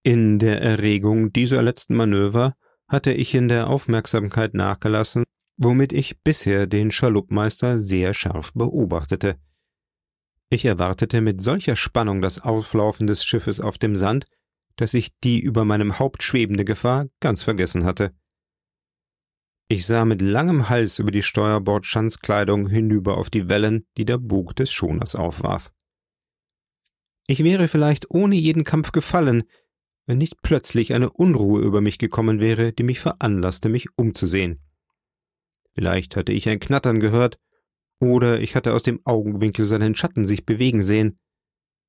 In 0.02 0.40
der 0.40 0.62
Erregung 0.62 1.32
dieser 1.32 1.62
letzten 1.62 1.96
Manöver 1.96 2.56
hatte 2.88 3.12
ich 3.12 3.34
in 3.36 3.48
der 3.48 3.70
Aufmerksamkeit 3.70 4.54
nachgelassen, 4.54 5.24
womit 5.58 5.92
ich 5.92 6.22
bisher 6.22 6.68
den 6.68 6.92
Schaluppmeister 6.92 7.80
sehr 7.80 8.14
scharf 8.14 8.54
beobachtete. 8.54 9.38
Ich 10.50 10.64
erwartete 10.64 11.20
mit 11.20 11.42
solcher 11.42 11.76
Spannung 11.76 12.22
das 12.22 12.42
Auflaufen 12.42 13.08
des 13.08 13.26
Schiffes 13.26 13.60
auf 13.60 13.78
dem 13.78 13.96
Sand, 13.96 14.26
dass 14.78 14.94
ich 14.94 15.18
die 15.20 15.40
über 15.40 15.66
meinem 15.66 16.00
Haupt 16.00 16.24
schwebende 16.24 16.64
Gefahr 16.64 17.08
ganz 17.20 17.44
vergessen 17.44 17.84
hatte. 17.84 18.14
Ich 19.68 19.86
sah 19.86 20.06
mit 20.06 20.22
langem 20.22 20.70
Hals 20.70 21.00
über 21.00 21.12
die 21.12 21.24
Steuerbordschanzkleidung 21.24 22.70
hinüber 22.70 23.18
auf 23.18 23.30
die 23.30 23.50
Wellen, 23.50 23.86
die 23.98 24.06
der 24.06 24.18
Bug 24.18 24.56
des 24.56 24.72
Schoners 24.72 25.16
aufwarf. 25.16 25.74
Ich 27.28 27.44
wäre 27.44 27.68
vielleicht 27.68 28.10
ohne 28.10 28.36
jeden 28.36 28.64
Kampf 28.64 28.94
gefallen, 28.94 29.44
wenn 30.08 30.18
nicht 30.18 30.42
plötzlich 30.42 30.94
eine 30.94 31.12
Unruhe 31.12 31.62
über 31.62 31.82
mich 31.82 32.00
gekommen 32.00 32.40
wäre, 32.40 32.74
die 32.74 32.84
mich 32.84 33.00
veranlasste, 33.00 33.70
mich 33.70 33.88
umzusehen. 33.96 34.60
Vielleicht 35.76 36.16
hatte 36.16 36.34
ich 36.34 36.50
ein 36.50 36.60
Knattern 36.60 37.00
gehört, 37.00 37.38
oder 38.00 38.40
ich 38.40 38.56
hatte 38.56 38.74
aus 38.74 38.84
dem 38.84 39.00
Augenwinkel 39.06 39.66
seinen 39.66 39.96
Schatten 39.96 40.26
sich 40.26 40.46
bewegen 40.46 40.82
sehen. 40.82 41.16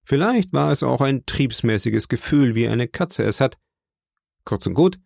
Vielleicht 0.05 0.53
war 0.53 0.73
es 0.73 0.83
auch 0.83 1.01
ein 1.01 1.25
triebsmäßiges 1.27 2.09
Gefühl, 2.09 2.55
wie 2.55 2.69
eine 2.69 2.89
Katze 2.89 3.23
es 3.23 3.41
hat. 3.41 3.57
Kurz 4.45 4.67
und 4.67 4.75
gut, 4.75 4.99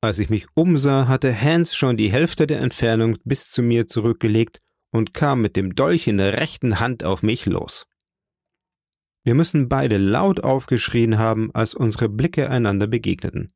als 0.00 0.18
ich 0.18 0.30
mich 0.30 0.46
umsah, 0.54 1.08
hatte 1.08 1.34
Hans 1.34 1.74
schon 1.74 1.96
die 1.96 2.12
Hälfte 2.12 2.46
der 2.46 2.60
Entfernung 2.60 3.16
bis 3.24 3.50
zu 3.50 3.62
mir 3.62 3.86
zurückgelegt 3.86 4.60
und 4.90 5.14
kam 5.14 5.40
mit 5.40 5.56
dem 5.56 5.74
Dolch 5.74 6.06
in 6.06 6.18
der 6.18 6.34
rechten 6.34 6.78
Hand 6.78 7.02
auf 7.02 7.22
mich 7.22 7.46
los. 7.46 7.86
Wir 9.26 9.34
müssen 9.34 9.68
beide 9.68 9.96
laut 9.96 10.44
aufgeschrien 10.44 11.18
haben, 11.18 11.52
als 11.52 11.74
unsere 11.74 12.08
Blicke 12.08 12.48
einander 12.48 12.86
begegneten. 12.86 13.48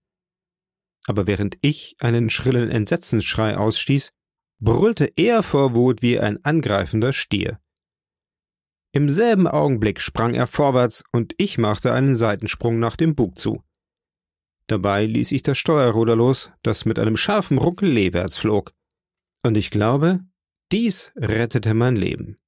Aber 1.07 1.29
während 1.29 1.59
ich 1.61 1.95
einen 2.01 2.29
schrillen 2.29 2.69
Entsetzensschrei 2.69 3.57
ausstieß, 3.57 4.11
brüllte 4.59 5.13
er 5.15 5.45
vor 5.45 5.73
Wut 5.77 6.03
wie 6.03 6.19
ein 6.19 6.45
angreifender 6.45 7.13
Stier. 7.13 7.61
Im 8.91 9.09
selben 9.09 9.47
Augenblick 9.47 10.01
sprang 10.01 10.35
er 10.35 10.49
vorwärts 10.49 11.05
und 11.13 11.35
ich 11.39 11.57
machte 11.57 11.93
einen 11.93 12.17
Seitensprung 12.17 12.81
nach 12.81 12.97
dem 12.97 13.15
Bug 13.15 13.39
zu. 13.39 13.63
Dabei 14.67 15.07
ließ 15.07 15.31
ich 15.31 15.43
das 15.45 15.57
Steuerruder 15.57 16.17
los, 16.17 16.51
das 16.65 16.85
mit 16.85 16.99
einem 16.99 17.17
scharfen 17.17 17.59
Ruckel 17.59 17.89
leewärts 17.89 18.39
flog. 18.39 18.73
Und 19.45 19.57
ich 19.57 19.71
glaube, 19.71 20.19
dies 20.73 21.13
rettete 21.15 21.75
mein 21.75 21.95
Leben. 21.95 22.41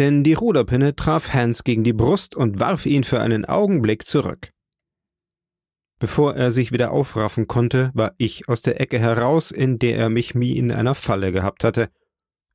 Denn 0.00 0.24
die 0.24 0.32
Ruderpinne 0.32 0.96
traf 0.96 1.32
Hans 1.34 1.62
gegen 1.62 1.84
die 1.84 1.92
Brust 1.92 2.34
und 2.34 2.58
warf 2.58 2.86
ihn 2.86 3.04
für 3.04 3.20
einen 3.20 3.44
Augenblick 3.44 4.04
zurück. 4.08 4.52
Bevor 6.00 6.34
er 6.34 6.50
sich 6.50 6.72
wieder 6.72 6.90
aufraffen 6.90 7.46
konnte, 7.46 7.92
war 7.94 8.14
ich 8.16 8.48
aus 8.48 8.62
der 8.62 8.80
Ecke 8.80 8.98
heraus, 8.98 9.52
in 9.52 9.78
der 9.78 9.98
er 9.98 10.08
mich 10.08 10.34
wie 10.34 10.56
in 10.56 10.72
einer 10.72 10.96
Falle 10.96 11.30
gehabt 11.30 11.62
hatte, 11.62 11.90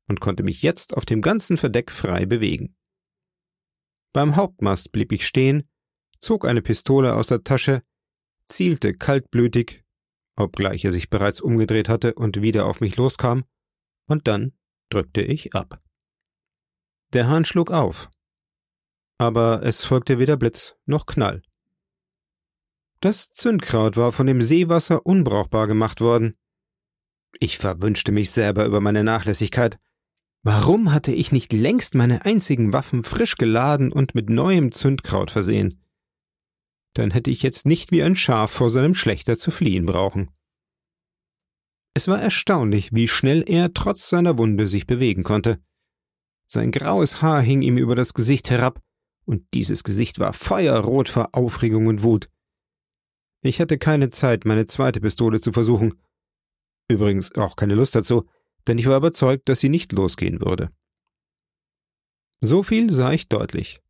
und 0.08 0.20
konnte 0.20 0.42
mich 0.42 0.62
jetzt 0.62 0.94
auf 0.94 1.06
dem 1.06 1.22
ganzen 1.22 1.56
Verdeck 1.56 1.90
frei 1.90 2.26
bewegen. 2.26 2.76
Beim 4.12 4.36
Hauptmast 4.36 4.92
blieb 4.92 5.12
ich 5.12 5.26
stehen, 5.26 5.68
zog 6.18 6.44
eine 6.44 6.62
Pistole 6.62 7.14
aus 7.14 7.28
der 7.28 7.44
Tasche, 7.44 7.82
zielte 8.44 8.92
kaltblütig 8.92 9.84
obgleich 10.36 10.84
er 10.84 10.92
sich 10.92 11.08
bereits 11.10 11.40
umgedreht 11.40 11.88
hatte 11.88 12.14
und 12.14 12.42
wieder 12.42 12.66
auf 12.66 12.80
mich 12.80 12.96
loskam, 12.96 13.44
und 14.06 14.28
dann 14.28 14.52
drückte 14.90 15.22
ich 15.22 15.54
ab. 15.54 15.78
Der 17.16 17.28
Hahn 17.28 17.46
schlug 17.46 17.70
auf, 17.70 18.10
aber 19.16 19.62
es 19.62 19.82
folgte 19.86 20.18
weder 20.18 20.36
Blitz 20.36 20.76
noch 20.84 21.06
Knall. 21.06 21.40
Das 23.00 23.32
Zündkraut 23.32 23.96
war 23.96 24.12
von 24.12 24.26
dem 24.26 24.42
Seewasser 24.42 25.06
unbrauchbar 25.06 25.66
gemacht 25.66 26.02
worden. 26.02 26.36
Ich 27.40 27.56
verwünschte 27.56 28.12
mich 28.12 28.32
selber 28.32 28.66
über 28.66 28.82
meine 28.82 29.02
Nachlässigkeit. 29.02 29.78
Warum 30.42 30.92
hatte 30.92 31.10
ich 31.10 31.32
nicht 31.32 31.54
längst 31.54 31.94
meine 31.94 32.26
einzigen 32.26 32.74
Waffen 32.74 33.02
frisch 33.02 33.36
geladen 33.36 33.92
und 33.92 34.14
mit 34.14 34.28
neuem 34.28 34.70
Zündkraut 34.70 35.30
versehen? 35.30 35.82
Dann 36.92 37.12
hätte 37.12 37.30
ich 37.30 37.42
jetzt 37.42 37.64
nicht 37.64 37.92
wie 37.92 38.02
ein 38.02 38.14
Schaf 38.14 38.50
vor 38.50 38.68
seinem 38.68 38.94
Schlechter 38.94 39.38
zu 39.38 39.50
fliehen 39.50 39.86
brauchen. 39.86 40.32
Es 41.94 42.08
war 42.08 42.20
erstaunlich, 42.20 42.92
wie 42.92 43.08
schnell 43.08 43.42
er 43.48 43.72
trotz 43.72 44.10
seiner 44.10 44.36
Wunde 44.36 44.68
sich 44.68 44.86
bewegen 44.86 45.22
konnte. 45.22 45.62
Sein 46.46 46.70
graues 46.70 47.22
Haar 47.22 47.42
hing 47.42 47.62
ihm 47.62 47.76
über 47.76 47.94
das 47.94 48.14
Gesicht 48.14 48.50
herab, 48.50 48.80
und 49.24 49.42
dieses 49.54 49.82
Gesicht 49.82 50.18
war 50.18 50.32
feuerrot 50.32 51.08
vor 51.08 51.30
Aufregung 51.32 51.86
und 51.86 52.02
Wut. 52.02 52.28
Ich 53.42 53.60
hatte 53.60 53.78
keine 53.78 54.08
Zeit, 54.08 54.44
meine 54.44 54.66
zweite 54.66 55.00
Pistole 55.00 55.40
zu 55.40 55.52
versuchen. 55.52 55.94
Übrigens 56.88 57.34
auch 57.34 57.56
keine 57.56 57.74
Lust 57.74 57.96
dazu, 57.96 58.28
denn 58.66 58.78
ich 58.78 58.86
war 58.86 58.96
überzeugt, 58.96 59.48
dass 59.48 59.60
sie 59.60 59.68
nicht 59.68 59.92
losgehen 59.92 60.40
würde. 60.40 60.70
So 62.40 62.62
viel 62.62 62.92
sah 62.92 63.12
ich 63.12 63.28
deutlich. 63.28 63.80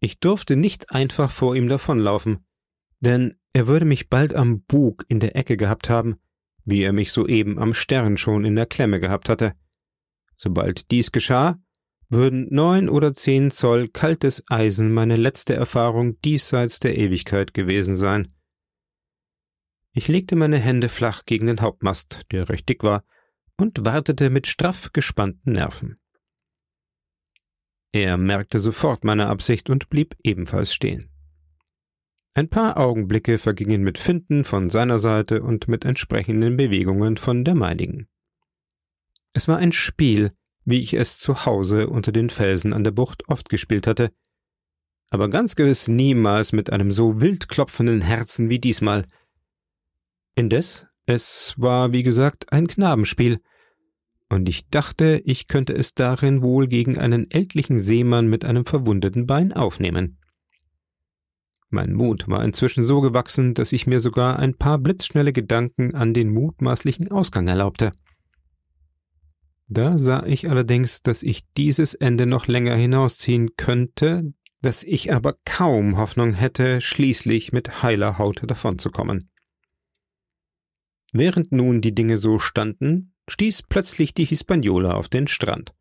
Ich 0.00 0.20
durfte 0.20 0.56
nicht 0.56 0.90
einfach 0.92 1.30
vor 1.30 1.56
ihm 1.56 1.68
davonlaufen, 1.68 2.44
denn 3.00 3.36
er 3.52 3.66
würde 3.66 3.84
mich 3.84 4.08
bald 4.08 4.34
am 4.34 4.62
Bug 4.62 5.04
in 5.08 5.20
der 5.20 5.36
Ecke 5.36 5.56
gehabt 5.56 5.90
haben, 5.90 6.16
wie 6.64 6.82
er 6.82 6.92
mich 6.92 7.12
soeben 7.12 7.58
am 7.58 7.74
Stern 7.74 8.16
schon 8.16 8.44
in 8.44 8.56
der 8.56 8.66
Klemme 8.66 9.00
gehabt 9.00 9.28
hatte. 9.28 9.54
Sobald 10.36 10.90
dies 10.90 11.12
geschah, 11.12 11.60
würden 12.12 12.46
neun 12.50 12.88
oder 12.88 13.14
zehn 13.14 13.50
Zoll 13.50 13.88
kaltes 13.88 14.44
Eisen 14.48 14.92
meine 14.92 15.16
letzte 15.16 15.54
Erfahrung 15.54 16.20
diesseits 16.20 16.78
der 16.78 16.98
Ewigkeit 16.98 17.54
gewesen 17.54 17.94
sein. 17.94 18.32
Ich 19.92 20.08
legte 20.08 20.36
meine 20.36 20.58
Hände 20.58 20.88
flach 20.88 21.24
gegen 21.26 21.46
den 21.46 21.60
Hauptmast, 21.60 22.22
der 22.30 22.48
recht 22.48 22.68
dick 22.68 22.82
war, 22.82 23.04
und 23.56 23.84
wartete 23.84 24.30
mit 24.30 24.46
straff 24.46 24.90
gespannten 24.92 25.52
Nerven. 25.52 25.94
Er 27.92 28.16
merkte 28.16 28.58
sofort 28.58 29.04
meine 29.04 29.28
Absicht 29.28 29.68
und 29.68 29.90
blieb 29.90 30.16
ebenfalls 30.22 30.74
stehen. 30.74 31.10
Ein 32.34 32.48
paar 32.48 32.78
Augenblicke 32.78 33.36
vergingen 33.36 33.82
mit 33.82 33.98
Finden 33.98 34.44
von 34.44 34.70
seiner 34.70 34.98
Seite 34.98 35.42
und 35.42 35.68
mit 35.68 35.84
entsprechenden 35.84 36.56
Bewegungen 36.56 37.18
von 37.18 37.44
der 37.44 37.54
meinigen. 37.54 38.08
Es 39.34 39.48
war 39.48 39.58
ein 39.58 39.72
Spiel, 39.72 40.32
wie 40.64 40.80
ich 40.80 40.94
es 40.94 41.18
zu 41.18 41.44
Hause 41.46 41.88
unter 41.88 42.12
den 42.12 42.30
Felsen 42.30 42.72
an 42.72 42.84
der 42.84 42.90
Bucht 42.90 43.28
oft 43.28 43.48
gespielt 43.48 43.86
hatte, 43.86 44.10
aber 45.10 45.28
ganz 45.28 45.56
gewiss 45.56 45.88
niemals 45.88 46.52
mit 46.52 46.72
einem 46.72 46.90
so 46.90 47.20
wild 47.20 47.48
klopfenden 47.48 48.00
Herzen 48.00 48.48
wie 48.48 48.58
diesmal– 48.58 49.04
Indes, 50.34 50.86
es 51.04 51.54
war, 51.58 51.92
wie 51.92 52.02
gesagt, 52.02 52.52
ein 52.52 52.66
Knabenspiel, 52.66 53.38
und 54.30 54.48
ich 54.48 54.66
dachte, 54.70 55.20
ich 55.26 55.46
könnte 55.46 55.74
es 55.74 55.92
darin 55.92 56.40
wohl 56.40 56.68
gegen 56.68 56.96
einen 56.96 57.30
ältlichen 57.30 57.78
Seemann 57.78 58.28
mit 58.28 58.46
einem 58.46 58.64
verwundeten 58.64 59.26
Bein 59.26 59.52
aufnehmen. 59.52 60.18
Mein 61.68 61.92
Mut 61.92 62.28
war 62.28 62.42
inzwischen 62.42 62.82
so 62.82 63.02
gewachsen, 63.02 63.52
dass 63.52 63.72
ich 63.72 63.86
mir 63.86 64.00
sogar 64.00 64.38
ein 64.38 64.56
paar 64.56 64.78
blitzschnelle 64.78 65.34
Gedanken 65.34 65.94
an 65.94 66.14
den 66.14 66.32
mutmaßlichen 66.32 67.12
Ausgang 67.12 67.46
erlaubte. 67.46 67.92
Da 69.74 69.96
sah 69.96 70.22
ich 70.26 70.50
allerdings, 70.50 71.02
dass 71.02 71.22
ich 71.22 71.44
dieses 71.56 71.94
Ende 71.94 72.26
noch 72.26 72.46
länger 72.46 72.74
hinausziehen 72.74 73.56
könnte, 73.56 74.34
dass 74.60 74.84
ich 74.84 75.14
aber 75.14 75.34
kaum 75.46 75.96
Hoffnung 75.96 76.34
hätte, 76.34 76.82
schließlich 76.82 77.52
mit 77.52 77.82
heiler 77.82 78.18
Haut 78.18 78.42
davonzukommen. 78.46 79.24
Während 81.14 81.52
nun 81.52 81.80
die 81.80 81.94
Dinge 81.94 82.18
so 82.18 82.38
standen, 82.38 83.14
stieß 83.28 83.62
plötzlich 83.62 84.12
die 84.12 84.26
Hispaniola 84.26 84.92
auf 84.92 85.08
den 85.08 85.26
Strand. 85.26 85.72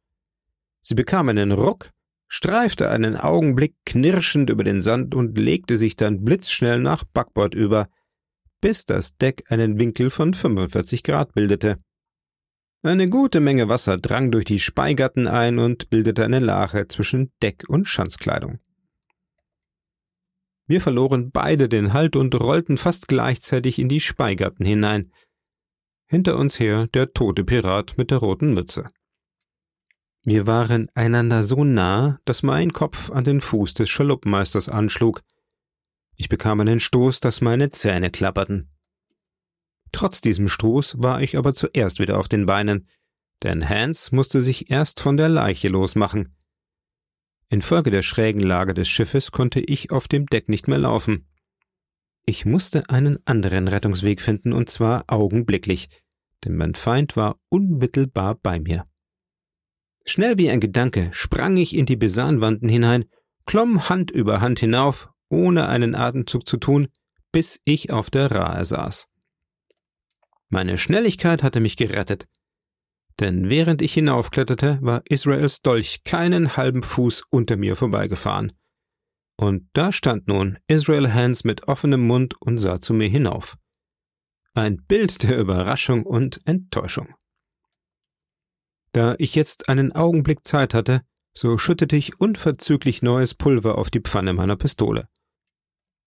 Sie 0.80 0.96
bekam 0.96 1.28
einen 1.28 1.52
Ruck, 1.52 1.92
streifte 2.30 2.90
einen 2.90 3.18
Augenblick 3.18 3.76
knirschend 3.86 4.50
über 4.50 4.64
den 4.64 4.80
Sand 4.80 5.16
und 5.16 5.38
legte 5.38 5.76
sich 5.76 5.98
dann 5.98 6.24
blitzschnell 6.24 6.80
nach 6.80 7.04
Backbord 7.04 7.56
über, 7.56 7.90
bis 8.62 8.86
das 8.86 9.18
Deck 9.18 9.44
einen 9.50 9.82
Winkel 9.82 10.10
von 10.10 10.34
45 10.34 11.04
Grad 11.04 11.34
bildete. 11.34 11.78
Eine 12.84 13.10
gute 13.10 13.42
Menge 13.42 13.70
Wasser 13.70 14.00
drang 14.00 14.32
durch 14.32 14.46
die 14.46 14.58
Speigatten 14.58 15.28
ein 15.28 15.60
und 15.60 15.92
bildete 15.92 16.26
eine 16.26 16.40
Lache 16.40 16.88
zwischen 16.88 17.32
Deck 17.44 17.66
und 17.68 17.88
Schanzkleidung. 17.88 18.60
Wir 20.66 20.82
verloren 20.82 21.30
beide 21.30 21.70
den 21.70 21.94
Halt 21.94 22.16
und 22.16 22.34
rollten 22.34 22.78
fast 22.78 23.08
gleichzeitig 23.08 23.78
in 23.78 23.88
die 23.88 24.00
Speigatten 24.00 24.66
hinein. 24.66 25.12
Hinter 26.08 26.38
uns 26.38 26.60
her 26.60 26.88
der 26.88 27.14
tote 27.14 27.44
Pirat 27.44 28.00
mit 28.00 28.10
der 28.10 28.18
roten 28.18 28.54
Mütze. 28.54 28.88
Wir 30.24 30.48
waren 30.48 30.88
einander 30.96 31.44
so 31.44 31.64
nah, 31.64 32.20
dass 32.26 32.42
mein 32.42 32.72
Kopf 32.72 33.12
an 33.12 33.24
den 33.24 33.42
Fuß 33.42 33.76
des 33.76 33.90
Schaluppenmeisters 33.92 34.70
anschlug. 34.70 35.22
Ich 36.16 36.30
bekam 36.30 36.60
einen 36.60 36.80
Stoß, 36.80 37.20
dass 37.20 37.42
meine 37.42 37.70
Zähne 37.70 38.10
klapperten. 38.10 38.72
Trotz 39.92 40.22
diesem 40.22 40.48
Stoß 40.48 41.02
war 41.02 41.22
ich 41.22 41.38
aber 41.38 41.54
zuerst 41.54 42.00
wieder 42.00 42.18
auf 42.18 42.28
den 42.28 42.46
Beinen, 42.46 42.84
denn 43.44 43.68
Hans 43.68 44.12
musste 44.12 44.42
sich 44.42 44.70
erst 44.70 45.00
von 45.00 45.18
der 45.18 45.30
Leiche 45.30 45.68
losmachen. 45.68 46.30
Infolge 47.50 47.92
der 47.92 48.02
schrägen 48.02 48.42
Lage 48.42 48.74
des 48.74 48.88
Schiffes 48.88 49.32
konnte 49.32 49.60
ich 49.60 49.92
auf 49.92 50.08
dem 50.08 50.26
Deck 50.28 50.48
nicht 50.48 50.68
mehr 50.68 50.78
laufen. 50.78 51.28
Ich 52.26 52.46
musste 52.46 52.90
einen 52.90 53.18
anderen 53.26 53.68
Rettungsweg 53.68 54.22
finden, 54.22 54.54
und 54.54 54.70
zwar 54.70 55.04
augenblicklich, 55.08 55.90
denn 56.46 56.56
mein 56.56 56.76
Feind 56.76 57.18
war 57.18 57.36
unmittelbar 57.50 58.36
bei 58.36 58.60
mir. 58.60 58.86
Schnell 60.06 60.38
wie 60.38 60.50
ein 60.50 60.60
Gedanke 60.60 61.10
sprang 61.12 61.58
ich 61.58 61.76
in 61.76 61.86
die 61.86 61.96
Besahnwanden 61.96 62.70
hinein, 62.70 63.06
klomm 63.46 63.90
Hand 63.90 64.12
über 64.12 64.40
Hand 64.40 64.60
hinauf, 64.60 65.10
ohne 65.30 65.68
einen 65.68 65.96
Atemzug 65.96 66.48
zu 66.48 66.58
tun, 66.58 66.88
bis 67.32 67.60
ich 67.66 67.92
auf 67.92 68.10
der 68.10 68.32
Rahe 68.32 68.66
saß. 68.66 69.08
Meine 70.52 70.78
Schnelligkeit 70.78 71.44
hatte 71.44 71.62
mich 71.62 71.78
gerettet, 71.78 72.28
denn 73.22 73.50
während 73.50 73.82
ich 73.82 73.94
hinaufkletterte, 73.94 74.80
war 74.82 75.02
Israels 75.06 75.62
Dolch 75.62 76.04
keinen 76.04 76.58
halben 76.58 76.84
Fuß 76.84 77.24
unter 77.30 77.56
mir 77.56 77.76
vorbeigefahren. 77.76 78.52
Und 79.38 79.70
da 79.74 79.92
stand 79.92 80.28
nun 80.28 80.60
Israel 80.68 81.14
Hans 81.14 81.44
mit 81.44 81.68
offenem 81.68 82.06
Mund 82.06 82.36
und 82.42 82.58
sah 82.58 82.82
zu 82.82 82.94
mir 82.94 83.08
hinauf. 83.08 83.58
Ein 84.54 84.84
Bild 84.84 85.24
der 85.24 85.40
Überraschung 85.40 86.04
und 86.04 86.40
Enttäuschung. 86.46 87.16
Da 88.92 89.16
ich 89.20 89.36
jetzt 89.36 89.70
einen 89.70 89.94
Augenblick 89.94 90.44
Zeit 90.44 90.74
hatte, 90.74 91.02
so 91.34 91.58
schüttete 91.58 91.96
ich 91.96 92.20
unverzüglich 92.20 93.02
neues 93.02 93.36
Pulver 93.36 93.78
auf 93.78 93.90
die 93.90 94.02
Pfanne 94.02 94.34
meiner 94.34 94.58
Pistole. 94.58 95.08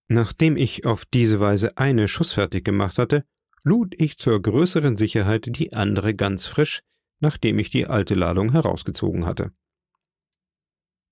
Nachdem 0.07 0.59
ich 0.59 0.85
auf 0.85 1.07
diese 1.07 1.41
Weise 1.41 1.79
eine 1.79 2.09
schussfertig 2.09 2.63
gemacht 2.63 2.99
hatte, 2.99 3.25
lud 3.65 3.95
ich 3.99 4.19
zur 4.19 4.41
größeren 4.41 4.97
Sicherheit 4.97 5.47
die 5.59 5.73
andere 5.73 6.15
ganz 6.15 6.47
frisch, 6.47 6.83
nachdem 7.21 7.59
ich 7.59 7.71
die 7.71 7.87
alte 7.87 8.15
Ladung 8.15 8.53
herausgezogen 8.53 9.27
hatte. 9.27 9.53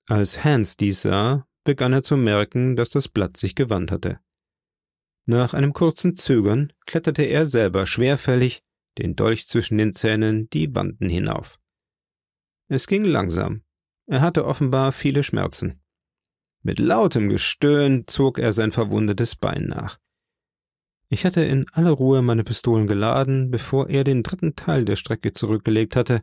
Als 0.07 0.45
Hans 0.45 0.77
dies 0.77 1.03
sah, 1.03 1.47
begann 1.65 1.93
er 1.93 2.03
zu 2.03 2.17
merken, 2.17 2.77
dass 2.77 2.91
das 2.91 3.09
Blatt 3.09 3.37
sich 3.37 3.55
gewandt 3.55 3.91
hatte. 3.91 4.21
Nach 5.25 5.55
einem 5.55 5.73
kurzen 5.73 6.15
Zögern 6.15 6.73
kletterte 6.87 7.23
er 7.23 7.47
selber 7.47 7.87
schwerfällig, 7.87 8.63
den 8.99 9.15
Dolch 9.15 9.47
zwischen 9.47 9.79
den 9.79 9.93
Zähnen, 9.93 10.51
die 10.51 10.75
Wanden 10.75 11.09
hinauf. 11.09 11.59
Es 12.69 12.87
ging 12.87 13.05
langsam. 13.05 13.61
Er 14.07 14.21
hatte 14.21 14.45
offenbar 14.45 14.93
viele 14.93 15.23
Schmerzen. 15.23 15.81
Mit 16.63 16.79
lautem 16.79 17.29
Gestöhn 17.29 18.05
zog 18.07 18.39
er 18.39 18.53
sein 18.53 18.73
verwundetes 18.73 19.37
Bein 19.37 19.67
nach. 19.67 19.99
Ich 21.13 21.27
hatte 21.27 21.43
in 21.43 21.67
aller 21.73 21.91
Ruhe 21.91 22.23
meine 22.23 22.43
Pistolen 22.43 22.87
geladen, 22.87 23.51
bevor 23.51 23.91
er 23.91 24.03
den 24.03 24.23
dritten 24.23 24.57
Teil 24.57 24.87
der 24.87 24.97
Strecke 24.97 25.35
zurückgelegt 25.35 25.95
hatte. 25.95 26.23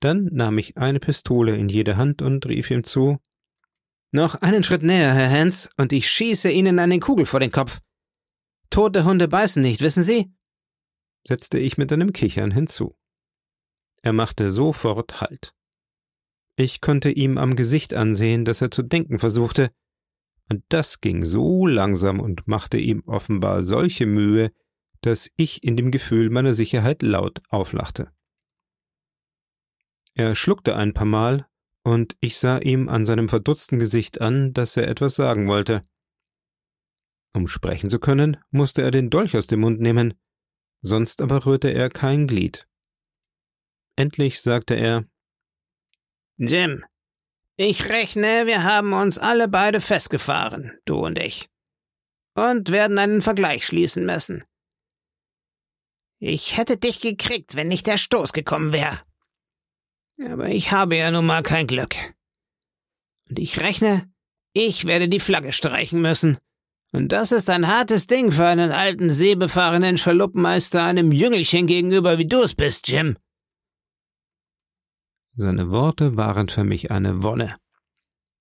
Dann 0.00 0.30
nahm 0.32 0.56
ich 0.56 0.78
eine 0.78 0.98
Pistole 0.98 1.54
in 1.54 1.68
jede 1.68 1.98
Hand 1.98 2.22
und 2.22 2.46
rief 2.46 2.70
ihm 2.70 2.84
zu 2.84 3.18
Noch 4.12 4.36
einen 4.36 4.62
Schritt 4.62 4.82
näher, 4.82 5.12
Herr 5.12 5.30
Hans, 5.30 5.68
und 5.76 5.92
ich 5.92 6.08
schieße 6.08 6.50
Ihnen 6.50 6.78
eine 6.78 6.98
Kugel 7.00 7.26
vor 7.26 7.38
den 7.38 7.52
Kopf. 7.52 7.80
Tote 8.70 9.04
Hunde 9.04 9.28
beißen 9.28 9.60
nicht, 9.60 9.82
wissen 9.82 10.04
Sie? 10.04 10.32
setzte 11.28 11.58
ich 11.58 11.76
mit 11.76 11.92
einem 11.92 12.14
Kichern 12.14 12.52
hinzu. 12.52 12.96
Er 14.00 14.14
machte 14.14 14.50
sofort 14.50 15.20
Halt. 15.20 15.52
Ich 16.56 16.80
konnte 16.80 17.10
ihm 17.10 17.36
am 17.36 17.56
Gesicht 17.56 17.92
ansehen, 17.92 18.46
dass 18.46 18.62
er 18.62 18.70
zu 18.70 18.82
denken 18.82 19.18
versuchte, 19.18 19.70
und 20.48 20.64
das 20.68 21.00
ging 21.00 21.24
so 21.24 21.66
langsam 21.66 22.20
und 22.20 22.46
machte 22.46 22.78
ihm 22.78 23.02
offenbar 23.06 23.62
solche 23.62 24.06
Mühe, 24.06 24.52
dass 25.00 25.30
ich 25.36 25.62
in 25.62 25.76
dem 25.76 25.90
Gefühl 25.90 26.30
meiner 26.30 26.54
Sicherheit 26.54 27.02
laut 27.02 27.42
auflachte. 27.48 28.10
Er 30.14 30.34
schluckte 30.34 30.76
ein 30.76 30.94
paar 30.94 31.06
Mal, 31.06 31.46
und 31.84 32.16
ich 32.20 32.38
sah 32.38 32.58
ihm 32.58 32.88
an 32.88 33.06
seinem 33.06 33.28
verdutzten 33.28 33.78
Gesicht 33.78 34.20
an, 34.20 34.52
dass 34.52 34.76
er 34.76 34.88
etwas 34.88 35.14
sagen 35.14 35.46
wollte. 35.46 35.82
Um 37.32 37.46
sprechen 37.46 37.90
zu 37.90 38.00
können, 38.00 38.38
musste 38.50 38.82
er 38.82 38.90
den 38.90 39.10
Dolch 39.10 39.36
aus 39.36 39.46
dem 39.46 39.60
Mund 39.60 39.80
nehmen, 39.80 40.14
sonst 40.80 41.20
aber 41.22 41.46
rührte 41.46 41.68
er 41.68 41.90
kein 41.90 42.26
Glied. 42.26 42.66
Endlich 43.94 44.40
sagte 44.40 44.74
er 44.74 45.04
Jim, 46.38 46.84
ich 47.56 47.88
rechne, 47.88 48.46
wir 48.46 48.62
haben 48.64 48.92
uns 48.92 49.18
alle 49.18 49.48
beide 49.48 49.80
festgefahren, 49.80 50.78
du 50.84 51.04
und 51.04 51.18
ich, 51.18 51.48
und 52.34 52.70
werden 52.70 52.98
einen 52.98 53.22
Vergleich 53.22 53.66
schließen 53.66 54.04
müssen. 54.04 54.44
Ich 56.18 56.56
hätte 56.56 56.76
dich 56.76 57.00
gekriegt, 57.00 57.56
wenn 57.56 57.68
nicht 57.68 57.86
der 57.86 57.98
Stoß 57.98 58.32
gekommen 58.32 58.72
wäre. 58.72 59.00
Aber 60.24 60.48
ich 60.48 60.72
habe 60.72 60.96
ja 60.96 61.10
nun 61.10 61.26
mal 61.26 61.42
kein 61.42 61.66
Glück. 61.66 61.94
Und 63.28 63.38
ich 63.38 63.60
rechne, 63.60 64.10
ich 64.52 64.86
werde 64.86 65.08
die 65.08 65.20
Flagge 65.20 65.52
streichen 65.52 66.00
müssen, 66.00 66.38
und 66.92 67.12
das 67.12 67.32
ist 67.32 67.50
ein 67.50 67.68
hartes 67.68 68.06
Ding 68.06 68.30
für 68.30 68.46
einen 68.46 68.70
alten 68.70 69.10
seebefahrenen 69.10 69.98
Schaluppenmeister 69.98 70.82
einem 70.82 71.12
Jüngelchen 71.12 71.66
gegenüber, 71.66 72.16
wie 72.18 72.26
du 72.26 72.40
es 72.40 72.54
bist, 72.54 72.88
Jim. 72.88 73.18
Seine 75.38 75.70
Worte 75.70 76.16
waren 76.16 76.48
für 76.48 76.64
mich 76.64 76.90
eine 76.90 77.22
Wonne. 77.22 77.56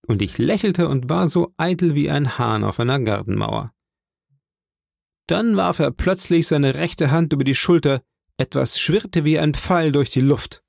Und 0.07 0.21
ich 0.21 0.37
lächelte 0.37 0.87
und 0.87 1.09
war 1.09 1.27
so 1.27 1.53
eitel 1.57 1.93
wie 1.93 2.09
ein 2.09 2.37
Hahn 2.37 2.63
auf 2.63 2.79
einer 2.79 2.99
Gartenmauer. 3.01 3.73
Dann 5.27 5.57
warf 5.57 5.79
er 5.79 5.91
plötzlich 5.91 6.47
seine 6.47 6.75
rechte 6.75 7.11
Hand 7.11 7.33
über 7.33 7.43
die 7.43 7.55
Schulter, 7.55 8.01
etwas 8.37 8.79
schwirrte 8.79 9.25
wie 9.25 9.37
ein 9.37 9.53
Pfeil 9.53 9.91
durch 9.91 10.09
die 10.11 10.21
Luft. 10.21 10.63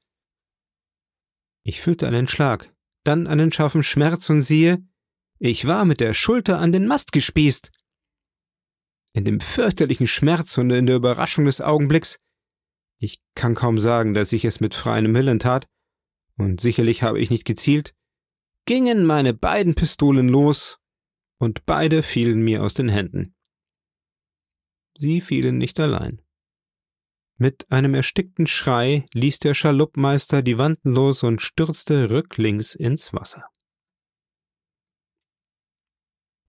Ich 1.63 1.81
fühlte 1.81 2.09
einen 2.09 2.27
Schlag, 2.27 2.75
dann 3.05 3.29
einen 3.29 3.53
scharfen 3.53 3.85
Schmerz 3.85 4.29
und 4.29 4.43
siehe, 4.43 4.85
ich 5.39 5.67
war 5.67 5.85
mit 5.85 6.01
der 6.01 6.13
Schulter 6.13 6.59
an 6.59 6.73
den 6.73 6.89
Mast 6.89 7.13
gespießt. 7.13 7.71
In 9.13 9.25
dem 9.25 9.39
fürchterlichen 9.39 10.09
Schmerz 10.09 10.59
und 10.59 10.71
in 10.71 10.87
der 10.87 10.97
Überraschung 10.97 11.45
des 11.45 11.61
Augenblicks, 11.61 12.19
ich 12.99 13.21
kann 13.35 13.55
kaum 13.55 13.79
sagen, 13.79 14.15
dass 14.15 14.33
ich 14.33 14.45
es 14.45 14.59
mit 14.59 14.75
freiem 14.75 15.15
Willen 15.15 15.39
tat, 15.39 15.69
und 16.37 16.61
sicherlich 16.61 17.03
habe 17.03 17.21
ich 17.21 17.31
nicht 17.31 17.45
gezielt, 17.45 17.95
gingen 18.67 19.05
meine 19.05 19.35
beiden 19.35 19.75
Pistolen 19.75 20.29
los, 20.29 20.79
und 21.39 21.67
beide 21.67 22.03
fielen 22.03 22.41
mir 22.41 22.63
aus 22.63 22.75
den 22.75 22.89
Händen. 22.89 23.35
Sie 24.97 25.21
fielen 25.21 25.59
nicht 25.59 25.79
allein. 25.79 26.23
Mit 27.39 27.71
einem 27.71 27.95
erstickten 27.95 28.47
Schrei 28.47 29.05
ließ 29.13 29.41
der 29.41 29.53
Schaluppmeister 29.53 30.41
die 30.41 30.57
Wanden 30.57 30.95
los 30.95 31.23
und 31.23 31.43
stürzte 31.43 32.11
rücklings 32.11 32.75
ins 32.75 33.13
Wasser. 33.13 33.45